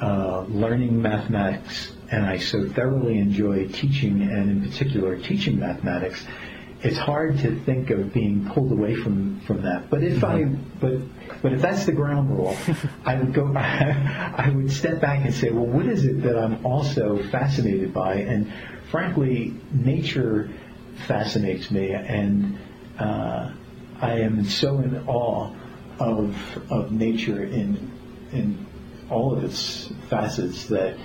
uh, 0.00 0.44
learning 0.48 1.00
mathematics, 1.00 1.92
and 2.10 2.24
I 2.24 2.38
so 2.38 2.68
thoroughly 2.68 3.18
enjoy 3.18 3.68
teaching, 3.68 4.22
and 4.22 4.50
in 4.50 4.62
particular 4.62 5.16
teaching 5.18 5.58
mathematics. 5.58 6.24
It's 6.80 6.96
hard 6.96 7.38
to 7.40 7.58
think 7.60 7.90
of 7.90 8.12
being 8.12 8.48
pulled 8.50 8.70
away 8.70 8.94
from, 8.94 9.40
from 9.40 9.62
that. 9.62 9.90
But 9.90 10.04
if 10.04 10.22
I 10.22 10.42
mm-hmm. 10.42 10.78
but 10.78 11.42
but 11.42 11.52
if 11.52 11.60
that's 11.60 11.84
the 11.86 11.92
ground 11.92 12.30
rule, 12.30 12.56
I 13.04 13.16
would 13.16 13.34
go. 13.34 13.52
I 13.56 14.50
would 14.54 14.70
step 14.70 15.00
back 15.00 15.24
and 15.24 15.34
say, 15.34 15.50
well, 15.50 15.66
what 15.66 15.86
is 15.86 16.04
it 16.04 16.22
that 16.22 16.38
I'm 16.38 16.64
also 16.64 17.22
fascinated 17.30 17.92
by? 17.92 18.14
And 18.14 18.52
frankly, 18.90 19.54
nature 19.72 20.50
fascinates 21.06 21.70
me, 21.70 21.90
and 21.92 22.58
uh, 22.98 23.52
I 24.00 24.12
am 24.20 24.44
so 24.44 24.78
in 24.78 24.96
awe 25.06 25.52
of 25.98 26.36
of 26.70 26.92
nature 26.92 27.42
in 27.42 27.90
in 28.32 28.66
all 29.10 29.36
of 29.36 29.42
its 29.42 29.90
facets 30.08 30.66
that 30.66 30.96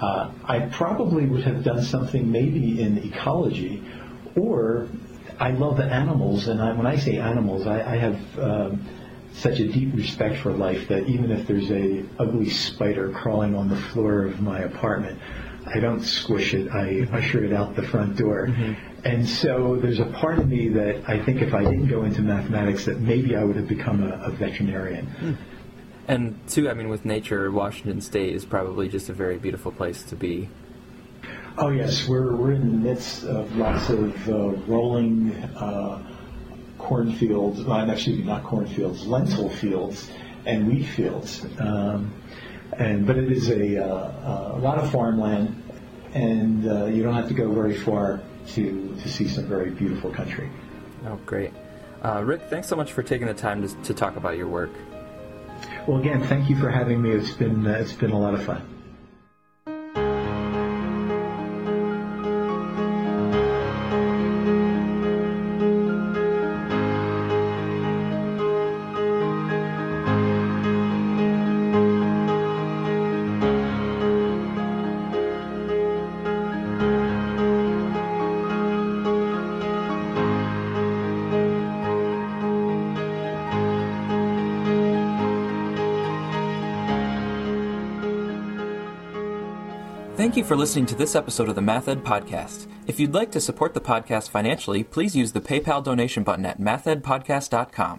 uh, 0.00 0.32
I 0.44 0.60
probably 0.72 1.26
would 1.26 1.42
have 1.42 1.62
done 1.62 1.82
something 1.82 2.30
maybe 2.30 2.80
in 2.82 2.98
ecology, 2.98 3.82
or 4.36 4.88
I 5.38 5.50
love 5.50 5.76
the 5.76 5.84
animals, 5.84 6.48
and 6.48 6.60
I, 6.60 6.72
when 6.72 6.86
I 6.86 6.96
say 6.96 7.18
animals, 7.18 7.66
I, 7.66 7.80
I 7.80 7.96
have. 7.96 8.38
Um, 8.38 8.86
such 9.32 9.60
a 9.60 9.68
deep 9.68 9.94
respect 9.94 10.38
for 10.38 10.50
life 10.52 10.88
that 10.88 11.06
even 11.06 11.30
if 11.30 11.46
there's 11.46 11.70
a 11.70 12.04
ugly 12.18 12.50
spider 12.50 13.10
crawling 13.10 13.54
on 13.54 13.68
the 13.68 13.76
floor 13.76 14.24
of 14.24 14.40
my 14.40 14.60
apartment, 14.60 15.18
I 15.72 15.78
don't 15.78 16.02
squish 16.02 16.54
it. 16.54 16.68
I 16.70 17.06
usher 17.12 17.44
it 17.44 17.52
out 17.52 17.76
the 17.76 17.82
front 17.82 18.16
door. 18.16 18.48
Mm-hmm. 18.48 19.06
And 19.06 19.28
so 19.28 19.76
there's 19.76 20.00
a 20.00 20.06
part 20.06 20.38
of 20.38 20.48
me 20.48 20.68
that 20.70 21.08
I 21.08 21.22
think 21.24 21.42
if 21.42 21.54
I 21.54 21.62
didn't 21.62 21.88
go 21.88 22.04
into 22.04 22.22
mathematics, 22.22 22.84
that 22.86 22.98
maybe 23.00 23.36
I 23.36 23.44
would 23.44 23.56
have 23.56 23.68
become 23.68 24.02
a, 24.02 24.16
a 24.24 24.30
veterinarian. 24.30 25.06
Mm. 25.06 25.36
And 26.10 26.38
two, 26.48 26.68
I 26.68 26.74
mean, 26.74 26.88
with 26.88 27.04
nature, 27.04 27.50
Washington 27.52 28.00
State 28.00 28.34
is 28.34 28.44
probably 28.44 28.88
just 28.88 29.08
a 29.08 29.12
very 29.12 29.38
beautiful 29.38 29.70
place 29.70 30.02
to 30.04 30.16
be. 30.16 30.48
Oh 31.56 31.68
yes, 31.68 32.08
we're 32.08 32.34
we're 32.34 32.52
in 32.52 32.60
the 32.62 32.88
midst 32.88 33.24
of 33.24 33.54
lots 33.56 33.88
of 33.90 34.28
uh, 34.28 34.48
rolling. 34.66 35.32
Uh, 35.56 36.02
cornfields, 36.80 37.60
uh, 37.60 37.86
excuse 37.88 38.18
me, 38.18 38.24
not 38.24 38.42
cornfields, 38.42 39.06
lentil 39.06 39.48
fields 39.48 40.10
and 40.46 40.66
wheat 40.66 40.84
fields. 40.84 41.46
Um, 41.58 42.12
and 42.72 43.06
but 43.06 43.16
it 43.16 43.30
is 43.30 43.48
a, 43.50 43.84
uh, 43.84 44.56
a 44.56 44.58
lot 44.58 44.78
of 44.78 44.90
farmland, 44.90 45.62
and 46.14 46.66
uh, 46.66 46.86
you 46.86 47.02
don't 47.02 47.14
have 47.14 47.28
to 47.28 47.34
go 47.34 47.52
very 47.52 47.76
far 47.76 48.20
to 48.48 48.96
to 49.02 49.08
see 49.08 49.28
some 49.28 49.46
very 49.46 49.70
beautiful 49.70 50.10
country. 50.10 50.48
Oh, 51.06 51.18
great, 51.26 51.52
uh, 52.02 52.22
Rick! 52.24 52.42
Thanks 52.48 52.68
so 52.68 52.76
much 52.76 52.92
for 52.92 53.02
taking 53.02 53.26
the 53.26 53.34
time 53.34 53.62
to, 53.66 53.82
to 53.82 53.94
talk 53.94 54.16
about 54.16 54.36
your 54.36 54.48
work. 54.48 54.70
Well, 55.86 55.98
again, 55.98 56.22
thank 56.22 56.50
you 56.50 56.56
for 56.56 56.70
having 56.70 57.00
me. 57.00 57.10
It's 57.10 57.32
been 57.32 57.66
uh, 57.66 57.70
it's 57.72 57.92
been 57.92 58.10
a 58.10 58.18
lot 58.18 58.34
of 58.34 58.44
fun. 58.44 58.79
Thank 90.30 90.38
you 90.38 90.44
for 90.44 90.54
listening 90.54 90.86
to 90.86 90.94
this 90.94 91.16
episode 91.16 91.48
of 91.48 91.56
the 91.56 91.60
MathEd 91.60 92.04
Podcast. 92.04 92.68
If 92.86 93.00
you'd 93.00 93.12
like 93.12 93.32
to 93.32 93.40
support 93.40 93.74
the 93.74 93.80
podcast 93.80 94.28
financially, 94.30 94.84
please 94.84 95.16
use 95.16 95.32
the 95.32 95.40
PayPal 95.40 95.82
donation 95.82 96.22
button 96.22 96.46
at 96.46 96.60
mathedpodcast.com. 96.60 97.98